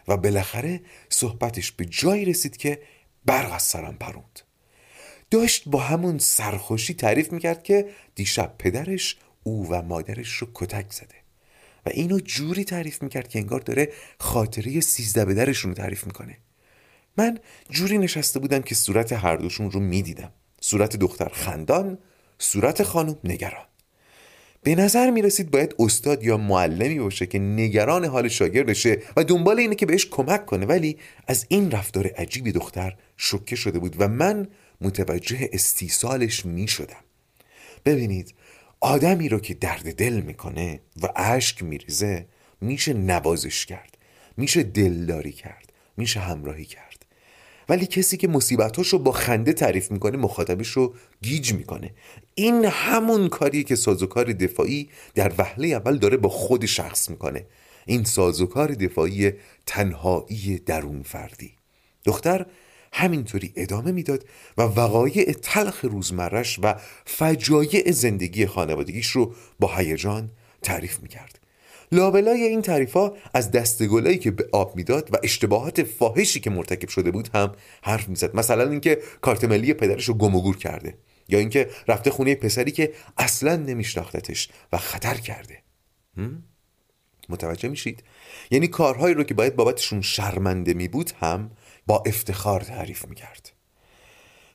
و 0.09 0.17
بالاخره 0.17 0.81
صحبتش 1.09 1.73
به 1.73 1.85
جایی 1.85 2.25
رسید 2.25 2.57
که 2.57 2.81
برق 3.25 3.53
از 3.53 3.63
سرم 3.63 3.97
پروند. 4.01 4.41
داشت 5.31 5.69
با 5.69 5.79
همون 5.79 6.19
سرخوشی 6.19 6.95
تعریف 6.95 7.33
می‌کرد 7.33 7.63
که 7.63 7.89
دیشب 8.15 8.55
پدرش 8.59 9.17
او 9.43 9.69
و 9.71 9.83
مادرش 9.83 10.33
رو 10.33 10.49
کتک 10.55 10.93
زده 10.93 11.15
و 11.87 11.91
اینو 11.91 12.21
جوری 12.21 12.65
تعریف 12.65 13.03
می‌کرد 13.03 13.29
که 13.29 13.39
انگار 13.39 13.61
داره 13.61 13.93
خاطره 14.19 14.81
سیزده 14.81 15.25
بدرشون 15.25 15.71
رو 15.71 15.77
تعریف 15.77 16.07
می‌کنه. 16.07 16.39
من 17.17 17.39
جوری 17.71 17.99
نشسته 17.99 18.39
بودم 18.39 18.63
که 18.63 18.75
صورت 18.75 19.13
هر 19.13 19.37
دوشون 19.37 19.71
رو 19.71 19.81
می‌دیدم. 19.81 20.33
صورت 20.71 20.97
دختر 20.97 21.29
خندان 21.29 21.99
صورت 22.39 22.83
خانم 22.83 23.19
نگران. 23.25 23.67
به 24.63 24.75
نظر 24.75 25.11
می 25.11 25.23
رسید 25.23 25.51
باید 25.51 25.75
استاد 25.79 26.25
یا 26.25 26.37
معلمی 26.37 26.99
باشه 26.99 27.27
که 27.27 27.39
نگران 27.39 28.05
حال 28.05 28.29
شاگردشه 28.29 29.03
و 29.17 29.25
دنبال 29.25 29.59
اینه 29.59 29.75
که 29.75 29.87
بهش 29.87 30.07
کمک 30.07 30.47
کنه. 30.47 30.67
ولی 30.67 30.99
از 31.27 31.47
این 31.49 31.71
رفتار 31.71 32.07
عجیبی 32.07 32.53
دختر 32.53 32.97
شکه 33.17 33.57
شده 33.57 33.79
بود 33.79 33.97
و 33.99 34.09
من 34.09 34.49
متوجه 34.81 35.51
استیصالش 35.53 36.47
می 36.47 36.69
شدم 36.69 37.05
ببینید 37.85 38.35
آدمی 38.81 39.29
رو 39.29 39.41
که 39.41 39.55
درد 39.55 39.95
دل 39.95 40.21
می‌کنه 40.21 40.81
و 41.03 41.09
اشک 41.17 41.63
میریزه 41.63 42.27
میشه 42.61 42.93
نوازش 42.93 43.67
کرد 43.67 43.99
میشه 44.37 44.63
دلداری 44.63 45.33
کرد 45.33 45.73
میشه 45.97 46.21
همراهی 46.21 46.65
کرد. 46.65 46.88
ولی 47.69 47.87
کسی 47.87 48.17
که 48.17 48.29
مصیبتاش 48.29 48.89
رو 48.89 48.99
با 48.99 49.13
خنده 49.13 49.53
تعریف 49.53 49.91
می‌کنه 49.91 50.17
مخاطبش 50.17 50.69
رو 50.69 50.95
گیج 51.23 51.53
می‌کنه. 51.53 51.91
این 52.35 52.65
همون 52.65 53.29
کاری 53.29 53.65
که 53.65 53.77
سازوکار 53.77 54.33
دفاعی 54.33 54.89
در 55.15 55.33
وهله 55.39 55.69
اول 55.69 55.99
داره 55.99 56.17
با 56.17 56.29
خود 56.29 56.67
شخص 56.67 57.11
می‌کنه. 57.11 57.47
این 57.87 58.05
سازوکار 58.05 58.75
دفاعی 58.75 59.33
تنهایی 59.67 60.59
درون 60.67 61.03
فردی. 61.03 61.53
دختر 62.05 62.47
همینطوری 62.93 63.53
ادامه 63.57 63.93
می‌داد 63.93 64.25
و 64.59 64.63
وقایع 64.63 65.33
تلخ 65.33 65.85
روزمرش 65.85 66.59
و 66.63 66.75
فجایع 67.05 67.93
زندگی 67.93 68.47
خانوادگیش 68.47 69.07
رو 69.11 69.35
با 69.61 69.77
هیجان 69.77 70.31
تعریف 70.63 71.01
می‌کرد. 71.01 71.38
لابلای 71.93 72.43
این 72.43 72.63
تعریف 72.63 72.93
ها 72.93 73.17
از 73.35 73.51
دستگلایی 73.51 74.19
که 74.19 74.31
به 74.31 74.49
آب 74.53 74.77
می‌داد 74.77 75.15
و 75.15 75.17
اشتباهات 75.23 75.83
فاحشی 75.83 76.41
که 76.41 76.51
مرتکب 76.51 76.89
شده 76.89 77.11
بود 77.11 77.31
هم 77.35 77.53
حرف 77.83 78.09
می‌زد. 78.09 78.37
مثلا 78.37 78.71
اینکه 78.71 78.99
کارت 79.21 79.45
ملی 79.45 79.75
پدرش 79.75 80.05
رو 80.05 80.15
گم 80.15 80.35
و 80.35 80.41
گور 80.41 80.57
کرده 80.57 80.99
یا 81.29 81.39
اینکه 81.39 81.71
رفته 81.89 82.11
خونه 82.11 82.35
پسری 82.35 82.71
که 82.71 82.93
اصلا 83.19 83.57
نمیشناختتش 83.57 84.49
و 84.73 84.79
خطر 84.79 85.15
کرده. 85.15 85.63
متوجه 87.29 87.69
میشید؟ 87.69 88.03
یعنی 88.51 88.69
کارهایی 88.69 89.15
رو 89.15 89.25
که 89.25 89.35
باید 89.35 89.57
بابتشون 89.57 90.03
شرمنده 90.03 90.75
می 90.75 90.89
بود 90.89 91.11
هم 91.21 91.51
با 91.87 92.03
افتخار 92.07 92.61
تعریف 92.61 93.09
می‌کرد. 93.09 93.53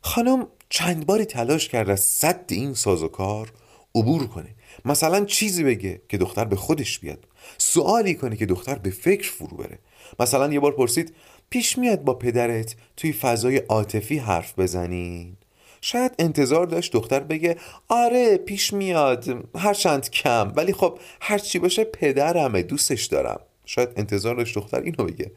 خانم 0.02 0.48
چند 0.70 1.06
باری 1.06 1.26
تلاش 1.26 1.70
کرد 1.70 1.90
از 1.90 2.00
صد 2.00 2.46
این 2.50 2.74
سازوکار 2.74 3.52
عبور 3.96 4.28
کنه. 4.28 4.56
مثلا 4.86 5.26
چیزی 5.26 5.64
بگه 5.64 6.02
که 6.10 6.18
دختر 6.18 6.46
به 6.46 6.56
خودش 6.56 7.00
بیاد. 7.00 7.28
سوالی 7.58 8.16
کنه 8.16 8.36
که 8.36 8.46
دختر 8.46 8.76
به 8.76 8.90
فکر 8.90 9.32
فرو 9.32 9.58
بره. 9.58 9.80
مثلا 10.20 10.54
یه 10.54 10.60
بار 10.60 10.72
پرسید 10.72 11.14
پیش 11.50 11.78
میاد 11.78 12.04
با 12.04 12.14
پدرت 12.14 12.76
توی 12.98 13.14
فضای 13.14 13.58
عاطفی 13.58 14.18
حرف 14.18 14.60
بزنین؟ 14.60 15.38
شاید 15.82 16.12
انتظار 16.20 16.66
داشت 16.66 16.94
دختر 16.94 17.20
بگه 17.20 17.58
آره 17.88 18.38
پیش 18.38 18.74
میاد 18.74 19.48
هرچند 19.56 20.10
کم. 20.10 20.54
ولی 20.56 20.74
خب 20.74 21.00
هرچی 21.22 21.60
باشه 21.60 21.84
پدرمه 21.84 22.64
دوستش 22.64 23.06
دارم. 23.06 23.40
شاید 23.66 23.90
انتظار 23.98 24.36
داشت 24.36 24.56
دختر 24.56 24.82
اینو 24.82 25.04
بگه. 25.04 25.32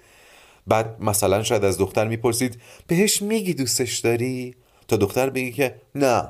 بعد 0.67 0.97
مثلا 1.01 1.43
شاید 1.43 1.65
از 1.65 1.79
دختر 1.79 2.09
می‌پرسید 2.09 2.61
بهش 2.87 3.23
میگی 3.23 3.55
دوستش 3.55 3.99
داری؟ 3.99 4.55
تا 4.89 4.97
دختر 4.97 5.31
بگه 5.31 5.51
که 5.51 5.75
نه. 5.95 6.29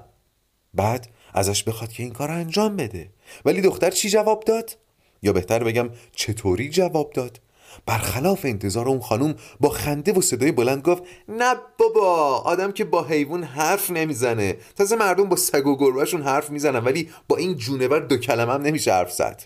بعد 0.75 1.09
ازش 1.37 1.63
بخواد 1.63 1.93
که 1.93 2.03
این 2.03 2.13
کار 2.13 2.31
انجام 2.31 2.77
بده. 2.77 3.11
ولی 3.45 3.61
دختر 3.61 3.91
چی 3.91 4.11
جواب 4.11 4.45
داد؟ 4.45 4.77
یا 5.23 5.33
بهتر 5.33 5.65
بگم 5.65 5.91
چطوری 6.13 6.71
جواب 6.71 7.13
داد؟ 7.13 7.41
برخلاف 7.87 8.45
انتظار 8.45 8.89
اون 8.89 9.01
خانوم 9.01 9.35
با 9.61 9.69
خنده 9.69 10.13
و 10.13 10.21
صدای 10.21 10.53
بلند 10.53 10.83
گفت 10.83 11.03
نه 11.29 11.55
بابا 11.79 12.37
آدم 12.37 12.73
که 12.73 12.85
با 12.85 13.05
حیوان 13.05 13.43
حرف 13.43 13.91
نمی‌زنه. 13.91 14.57
تازه 14.77 14.97
مردم 14.97 15.29
با 15.29 15.37
سگ 15.37 15.67
و 15.67 15.77
گربهشون 15.77 16.23
حرف 16.23 16.51
می‌زنن 16.51 16.85
ولی 16.85 17.11
با 17.29 17.37
این 17.37 17.57
جونور 17.57 17.99
دو 17.99 18.17
کلمه 18.17 18.53
هم 18.53 18.63
نمیشه 18.63 18.93
حرف 18.93 19.13
زد. 19.13 19.43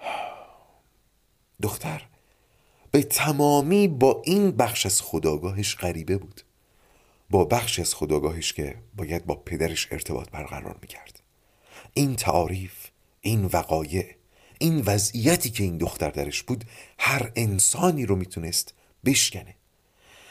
دختر 1.62 2.02
به 2.90 3.02
تمامی 3.02 3.88
با 3.88 4.22
این 4.24 4.50
بخش 4.50 4.86
از 4.86 5.00
خداگاهش 5.00 5.76
غریبه 5.76 6.16
بود. 6.16 6.42
با 7.30 7.44
بخش 7.44 7.78
از 7.78 7.94
خداگاهش 7.94 8.52
که 8.52 8.74
باید 8.96 9.26
با 9.26 9.34
پدرش 9.34 9.88
ارتباط 9.90 10.30
برقرار 10.30 10.78
می‌کرد. 10.82 11.20
این 11.94 12.16
تعاریف 12.16 12.72
این 13.20 13.44
وقایع 13.44 14.14
این 14.58 14.82
وضعیتی 14.86 15.50
که 15.50 15.64
این 15.64 15.78
دختر 15.78 16.10
درش 16.10 16.42
بود 16.42 16.64
هر 16.98 17.32
انسانی 17.36 18.06
رو 18.06 18.16
می‌تونست 18.16 18.74
بشکنه. 19.04 19.54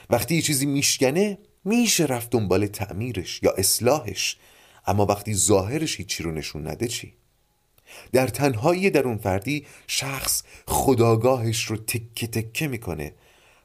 وقتی 0.09 0.35
یه 0.35 0.41
چیزی 0.41 0.65
میشکنه 0.65 1.37
میشه 1.65 2.05
رفت 2.05 2.29
دنبال 2.29 2.67
تعمیرش 2.67 3.39
یا 3.43 3.51
اصلاحش. 3.51 4.37
اما 4.85 5.05
وقتی 5.05 5.33
ظاهرش 5.33 5.97
هیچی 5.97 6.23
رو 6.23 6.31
نشون 6.31 6.67
نده 6.67 6.87
چی؟ 6.87 7.13
در 8.11 8.27
تنهایی 8.27 8.89
درون 8.89 9.17
فردی 9.17 9.65
شخص 9.87 10.43
خداگاهش 10.67 11.63
رو 11.65 11.77
تکه 11.77 12.27
تکه 12.27 12.67
می‌کنه. 12.67 13.13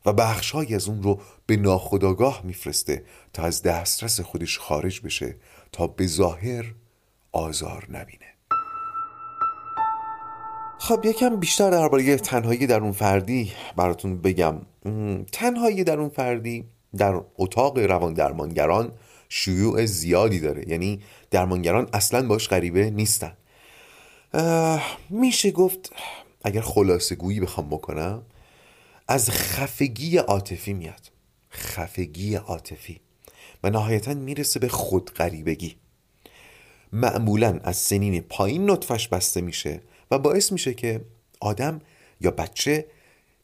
و 0.07 0.13
بخشهایی 0.13 0.75
از 0.75 0.89
اون 0.89 1.03
رو 1.03 1.21
به 1.47 1.57
ناخداگاه 1.57 2.41
میفرسته 2.45 3.05
تا 3.33 3.43
از 3.43 3.63
دسترس 3.63 4.21
خودش 4.21 4.59
خارج 4.59 5.01
بشه 5.01 5.37
تا 5.73 5.87
به 5.87 6.07
ظاهر 6.07 6.75
آزار 7.33 7.87
نبینه. 7.91 8.27
خب 10.79 11.05
یکم 11.05 11.37
بیشتر 11.37 11.71
درباره 11.71 12.17
تنهایی 12.17 12.67
درون 12.67 12.93
فردی 12.93 13.53
براتون 13.77 14.19
بگم. 14.19 14.61
تنهایی 15.33 15.85
درون 15.85 16.09
فردی 16.09 16.65
در 16.97 17.21
اتاق 17.39 17.79
روان 17.79 18.15
درمانگران 18.15 18.93
شیوع 19.29 19.87
زیادی 19.87 20.41
داره. 20.41 20.69
یعنی 20.69 21.03
درمانگران 21.31 21.89
اصلا 21.93 22.27
باش 22.27 22.49
غریبه 22.49 22.91
نیستن. 22.91 23.33
میشه 25.11 25.51
گفت 25.51 25.93
اگر 26.45 26.61
خلاصه 26.61 27.15
گویی 27.15 27.41
بخوام 27.41 27.69
بکنم 27.69 28.23
از 29.09 29.31
خفگی 29.31 30.17
عاطفی 30.17 30.73
میاد. 30.73 31.11
خفگی 31.51 32.35
عاطفی. 32.35 33.01
و 33.65 33.71
نهایتا 33.71 34.15
می‌رسه 34.15 34.61
به 34.61 34.69
خودغریبگی. 34.69 35.77
معمولا 36.93 37.61
از 37.65 37.77
سنین 37.77 38.21
پایین 38.21 38.71
نطفش 38.71 39.09
بسته 39.09 39.41
میشه 39.41 39.81
و 40.11 40.19
باعث 40.19 40.53
میشه 40.53 40.75
که 40.75 41.05
آدم 41.41 41.81
یا 42.21 42.31
بچه 42.31 42.87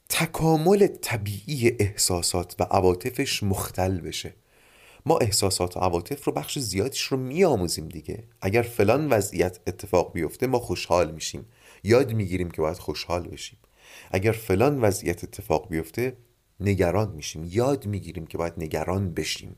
تکامل 0.09 0.87
طبیعی 0.87 1.77
احساسات 1.79 2.55
و 2.59 2.63
عواطفش 2.63 3.43
مختل 3.43 4.01
بشه. 4.01 4.35
ما 5.07 5.19
احساسات 5.19 5.77
و 5.77 5.81
عواطف 5.81 6.25
رو 6.25 6.33
بخش 6.33 6.59
زیادیش 6.59 7.03
رو 7.03 7.17
میآموزیم 7.17 7.89
دیگه. 7.89 8.25
اگر 8.41 8.63
فلان 8.63 9.09
وضعیت 9.09 9.59
اتفاق 9.67 10.13
بیفته 10.13 10.47
ما 10.47 10.59
خوشحال 10.59 11.11
میشیم. 11.11 11.47
یاد 11.85 12.13
می‌گیریم 12.13 12.51
که 12.51 12.63
باید 12.63 12.79
خوشحال 12.79 13.29
بشیم. 13.29 13.59
اگر 14.11 14.33
فلان 14.33 14.81
وضعیت 14.81 15.25
اتفاق 15.25 15.69
بیفته 15.69 16.17
نگران 16.61 17.13
میشیم. 17.13 17.45
یاد 17.51 17.87
می‌گیریم 17.87 18.27
که 18.27 18.39
باید 18.39 18.53
نگران 18.59 19.15
بشیم. 19.15 19.57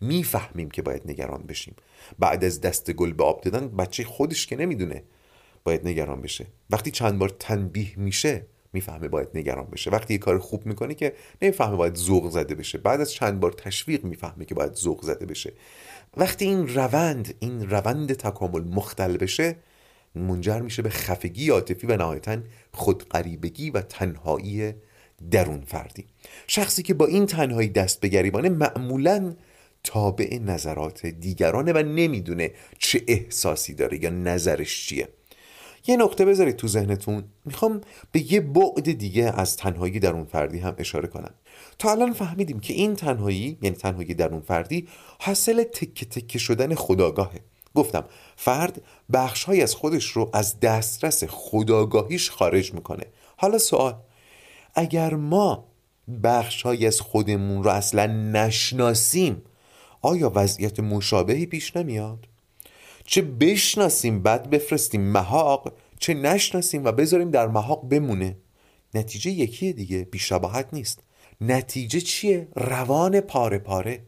می‌فهمیم 0.00 0.70
که 0.70 0.82
باید 0.82 1.02
نگران 1.10 1.42
بشیم. 1.42 1.74
بعد 2.18 2.44
از 2.44 2.60
دست 2.60 2.92
گل 2.92 3.12
به 3.12 3.24
آب 3.24 3.40
دادن 3.40 3.68
بچه 3.68 4.04
خودش 4.04 4.46
که 4.46 4.56
نمی‌دونه 4.56 5.02
باید 5.64 5.88
نگران 5.88 6.22
بشه. 6.22 6.46
وقتی 6.70 6.90
چند 6.90 7.18
بار 7.18 7.28
تنبیه 7.28 7.98
میشه 7.98 8.46
می‌فهمه 8.72 9.08
باید 9.08 9.28
نگران 9.34 9.66
بشه. 9.66 9.90
وقتی 9.90 10.14
یه 10.14 10.18
کار 10.18 10.38
خوب 10.38 10.66
می‌کنه 10.66 10.94
که 10.94 11.14
نمی‌فهمه 11.42 11.76
باید 11.76 11.94
ذوق 11.94 12.30
زده 12.30 12.54
بشه. 12.54 12.78
بعد 12.78 13.00
از 13.00 13.12
چند 13.12 13.40
بار 13.40 13.52
تشویق 13.52 14.04
می‌فهمه 14.04 14.44
که 14.44 14.54
باید 14.54 14.74
ذوق 14.74 15.02
زده 15.02 15.26
بشه. 15.26 15.52
وقتی 16.16 16.44
این 16.44 16.68
روند 16.68 17.34
این 17.38 17.70
روند 17.70 18.12
تکامل 18.12 18.64
مختل 18.64 19.16
بشه 19.16 19.56
منجر 20.14 20.60
میشه 20.60 20.82
به 20.82 20.90
خفگی 20.90 21.48
عاطفی 21.50 21.86
و 21.86 21.96
نهایتا 21.96 22.38
خودقریبگی 22.72 23.70
و 23.70 23.80
تنهایی 23.80 24.72
درون 25.30 25.60
فردی. 25.60 26.06
شخصی 26.46 26.82
که 26.82 26.94
با 26.94 27.06
این 27.06 27.26
تنهایی 27.26 27.68
دست 27.68 28.00
به 28.00 28.08
گریبانه 28.08 28.48
معمولا 28.48 29.34
تابع 29.84 30.38
نظرات 30.38 31.06
دیگرانه 31.06 31.72
و 31.72 31.78
نمی‌دونه 31.78 32.50
چه 32.78 33.02
احساسی 33.08 33.74
داره 33.74 34.04
یا 34.04 34.10
نظرش 34.10 34.86
چیه. 34.86 35.08
یه 35.86 35.96
نقطه 35.96 36.24
بذارید 36.24 36.56
تو 36.56 36.68
ذهنتون. 36.68 37.24
می‌خوام 37.44 37.80
به 38.12 38.32
یه 38.32 38.40
بعد 38.40 38.92
دیگه 38.92 39.40
از 39.40 39.56
تنهایی 39.56 39.98
درون 40.00 40.24
فردی 40.24 40.58
هم 40.58 40.74
اشاره 40.78 41.08
کنم. 41.08 41.34
تا 41.78 41.90
الان 41.90 42.12
فهمیدیم 42.12 42.60
که 42.60 42.74
این 42.74 42.96
تنهایی 42.96 43.58
یعنی 43.62 43.76
تنهایی 43.76 44.14
درون 44.14 44.40
فردی 44.40 44.88
حاصل 45.20 45.62
تکه 45.62 46.06
تکه 46.06 46.38
شدن 46.38 46.74
خداگاهه. 46.74 47.40
گفتم 47.74 48.04
فرد 48.36 48.82
بخشهایی 49.12 49.62
از 49.62 49.74
خودش 49.74 50.04
رو 50.04 50.30
از 50.32 50.60
دسترس 50.60 51.24
خداگاهیش 51.24 52.30
خارج 52.30 52.74
می‌کنه 52.74 53.04
حالا 53.36 53.58
سوال 53.58 53.94
اگر 54.74 55.14
ما 55.14 55.64
بخشهایی 56.22 56.86
از 56.86 57.00
خودمون 57.00 57.64
رو 57.64 57.70
اصلا 57.70 58.06
نشناسیم 58.06 59.42
آیا 60.02 60.32
وضعیت 60.34 60.80
مشابهی 60.80 61.46
پیش 61.46 61.76
نمیاد؟ 61.76 62.28
چه 63.04 63.22
بشناسیم 63.22 64.22
بعد 64.22 64.50
بفرستیم 64.50 65.00
محاق 65.00 65.72
چه 65.98 66.14
نشناسیم 66.14 66.84
و 66.84 66.92
بذاریم 66.92 67.30
در 67.30 67.46
محاق 67.46 67.88
بمونه 67.88 68.36
نتیجه 68.94 69.30
یکیه 69.30 69.72
دیگه 69.72 70.04
بیشباهت 70.04 70.68
نیست 70.72 71.00
نتیجه 71.40 72.00
چیه؟ 72.00 72.48
روان 72.54 73.20
پاره 73.20 73.58
پاره 73.58 74.02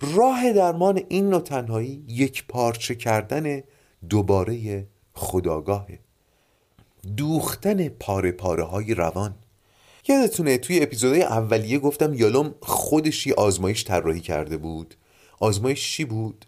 راه 0.00 0.52
درمان 0.52 1.00
این 1.08 1.30
نوع 1.30 1.40
تنهایی 1.40 2.04
یک 2.08 2.46
پارچه 2.46 2.94
کردن 2.94 3.62
دوباره 4.08 4.86
خداگاهه. 5.14 5.98
دوختن 7.16 7.88
پاره 7.88 8.32
پاره 8.32 8.64
های 8.64 8.94
روان. 8.94 9.34
یادتونه 10.08 10.58
توی 10.58 10.82
اپیزودهای 10.82 11.22
اولیه 11.22 11.78
گفتم 11.78 12.14
یالوم 12.14 12.54
خودش 12.62 13.26
یه 13.26 13.34
آزمایش 13.34 13.84
طراحی 13.84 14.20
کرده 14.20 14.56
بود. 14.56 14.94
آزمایش 15.40 15.92
چی 15.92 16.04
بود؟ 16.04 16.44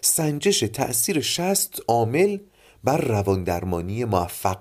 سنجش 0.00 0.60
تأثیر 0.60 1.20
شست 1.20 1.82
عامل 1.88 2.38
بر 2.84 2.98
روان 2.98 3.44
درمانی 3.44 4.04
موفق. 4.04 4.58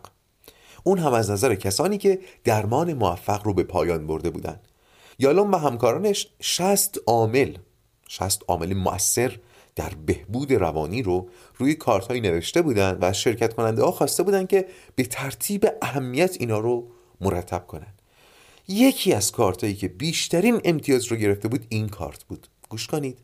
اون 0.84 1.00
هم 1.00 1.14
از 1.14 1.32
نظر 1.32 1.56
کسانی 1.56 1.98
که 1.98 2.20
درمان 2.44 2.94
موفق 2.94 3.46
رو 3.46 3.54
به 3.54 3.64
پایان 3.64 4.08
برده 4.08 4.30
بودن. 4.30 4.60
یالوم 5.20 5.52
و 5.52 5.58
همکارانش 5.58 6.28
شست 6.42 7.00
عامل 7.08 7.58
شست 8.14 8.42
عامل 8.48 8.74
مؤثر 8.74 9.40
در 9.76 9.90
بهبود 10.06 10.54
روانی 10.54 11.04
رو 11.04 11.30
روی 11.58 11.76
کارت 11.76 12.08
های 12.08 12.22
نوشته 12.22 12.62
بودن 12.62 12.98
و 13.02 13.06
از 13.06 13.18
شرکت 13.18 13.54
کننده 13.54 13.84
ها 13.84 13.92
خواسته 13.92 14.24
بودن 14.24 14.46
که 14.46 14.68
به 14.96 15.04
ترتیب 15.04 15.68
اهمیت 15.82 16.38
اینا 16.40 16.60
رو 16.60 16.88
مرتب 17.22 17.68
کنن. 17.68 17.94
یکی 18.68 19.14
از 19.14 19.32
کارت 19.32 19.64
هایی 19.64 19.76
که 19.76 19.88
بیشترین 19.88 20.62
امتیاز 20.64 21.06
رو 21.06 21.18
گرفته 21.18 21.48
بود 21.48 21.66
این 21.70 21.90
کارت 21.90 22.24
بود. 22.24 22.48
گوش 22.70 22.88
کنید. 22.88 23.20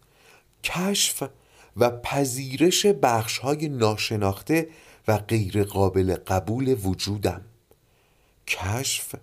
کشف 0.63 1.23
و 1.78 1.89
پذیرش 1.89 2.86
بخش 2.86 3.38
های 3.38 3.69
ناشناخته 3.69 4.69
و 5.08 5.17
غیر 5.17 5.63
قابل 5.63 6.15
قبول 6.15 6.78
وجودم. 6.84 7.41
کشف 8.47 9.15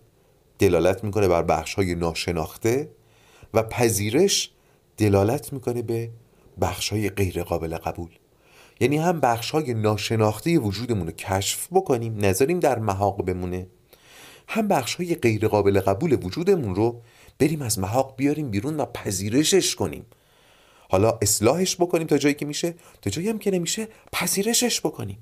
دلالت 0.59 1.05
می‌کنه 1.05 1.29
بر 1.29 1.42
بخش 1.42 1.74
های 1.74 1.94
ناشناخته 1.94 2.90
و 3.55 3.62
پذیرش 3.62 4.50
دلالت 4.97 5.53
می‌کنه 5.53 5.83
به 5.83 6.11
بخش 6.61 6.89
های 6.89 7.11
غیر 7.11 7.43
قابل 7.43 7.77
قبول. 7.77 8.11
یعنی 8.81 8.97
هم 8.99 9.21
بخش 9.21 9.51
های 9.51 9.75
ناشناخته 9.75 10.59
وجودمون 10.59 11.07
رو 11.07 11.13
کشف 11.13 11.69
بکنیم 11.73 12.25
نذاریم 12.25 12.61
در 12.61 12.79
محاق 12.79 13.25
بمونه. 13.25 13.67
هم 14.49 14.69
بخش 14.69 14.95
های 14.95 15.15
غیر 15.15 15.49
قابل 15.49 15.81
قبول 15.81 16.25
وجودمون 16.25 16.75
رو 16.75 17.03
بریم 17.39 17.63
از 17.63 17.79
محاق 17.79 18.17
بیاریم 18.17 18.51
بیرون 18.51 18.77
و 18.77 18.87
پذیرشش 18.87 19.75
کنیم. 19.75 20.07
حالا 20.91 21.19
اصلاحش 21.23 21.77
بکنیم 21.77 22.07
تا 22.07 22.19
جایی 22.19 22.35
که 22.35 22.47
میشه 22.47 22.75
تا 23.03 23.11
جایی 23.11 23.29
هم 23.29 23.39
که 23.39 23.51
نمیشه 23.51 23.89
پذیرشش 24.13 24.81
بکنیم. 24.81 25.19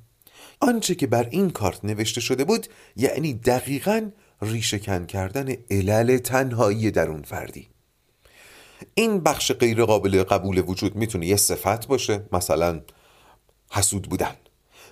آنچه 0.61 0.95
که 0.95 1.07
بر 1.07 1.29
این 1.31 1.51
کارت 1.51 1.85
نوشته 1.85 2.21
شده 2.21 2.45
بود 2.45 2.67
یعنی 2.97 3.35
دقیقا 3.35 4.11
ریشهکن 4.43 5.07
کردن 5.07 5.55
علل 5.71 6.19
تنهایی 6.19 6.91
درون 6.91 7.23
فردی. 7.23 7.69
این 8.95 9.21
بخش 9.21 9.53
غیر 9.53 9.85
قابل 9.85 10.23
قبول 10.23 10.59
وجود 10.67 10.97
می‌تونه 10.97 11.27
یه 11.27 11.37
صفت 11.37 11.87
باشه 11.87 12.27
مثلا 12.33 12.81
حسود 13.71 14.09
بودن. 14.09 14.37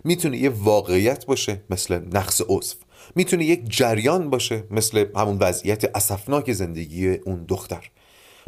می‌تونه 0.05 0.38
یه 0.38 0.50
واقعیت 0.50 1.26
باشه 1.26 1.62
مثل 1.70 2.00
نقص 2.12 2.40
عضو. 2.48 2.76
می‌تونه 3.16 3.44
یک 3.44 3.76
جریان 3.76 4.31
باشه 4.31 4.64
مثل 4.70 5.07
همون 5.16 5.38
وضعیت 5.38 5.96
اسفناک 5.96 6.52
زندگی 6.52 7.09
اون 7.09 7.44
دختر. 7.48 7.90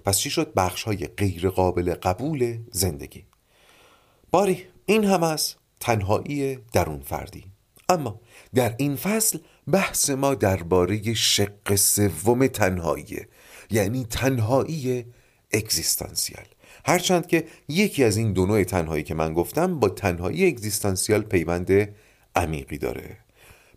پس 0.04 0.18
چی 0.18 0.30
شد؟ 0.30 0.54
بخش 0.54 0.83
های 0.83 1.07
غیر 1.07 1.48
قابل 1.48 1.94
قبول 1.94 2.59
زندگی. 2.70 3.24
باری 4.30 4.64
این 4.87 5.04
هم 5.04 5.22
از 5.22 5.54
تنهایی 5.80 6.59
درون 6.72 7.00
فردی. 7.00 7.44
اما 7.88 8.20
در 8.54 8.74
این 8.78 8.96
فصل 8.96 9.38
بحث 9.72 10.11
ما 10.11 10.35
درباره 10.35 11.14
شق 11.14 11.74
سوم 11.74 12.46
تنهایی 12.46 13.20
یعنی 13.70 14.04
تنهایی 14.04 15.04
اگزیستانسیال. 15.54 16.44
هرچند 16.84 17.26
که 17.26 17.44
یکی 17.68 18.04
از 18.04 18.16
این 18.16 18.32
دو 18.32 18.46
نوع 18.46 18.64
تنهایی 18.64 19.02
که 19.02 19.14
من 19.14 19.32
گفتم 19.32 19.80
با 19.80 19.88
تنهایی 19.88 20.46
اگزیستانسیال 20.46 21.22
پیوند 21.22 21.88
عمیقی 22.36 22.78
داره. 22.78 23.16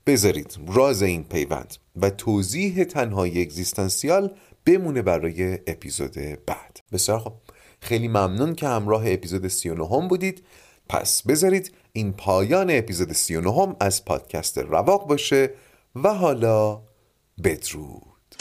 بذارید 0.07 0.57
راز 0.67 1.01
این 1.01 1.23
پیوند 1.23 1.75
و 1.95 2.09
توضیح 2.09 2.83
تنهایی 2.83 3.41
اگزیستانسیال 3.41 4.31
بمونه 4.65 5.01
برای 5.01 5.59
اپیزود 5.67 6.13
بعد. 6.45 6.79
بسیار 6.91 7.19
خب 7.19 7.33
خیلی 7.81 8.07
ممنون 8.07 8.55
که 8.55 8.67
همراه 8.67 9.03
اپیزود 9.05 9.47
39 9.47 9.87
هم 9.87 10.07
بودید. 10.07 10.43
پس 10.89 11.21
بذارید 11.21 11.71
این 11.93 12.13
پایان 12.13 12.67
اپیزود 12.71 13.11
39 13.11 13.53
هم 13.53 13.75
از 13.79 14.05
پادکست 14.05 14.57
رواق 14.57 15.07
باشه 15.07 15.49
و 15.95 16.13
حالا 16.13 16.81
بدرود. 17.43 18.35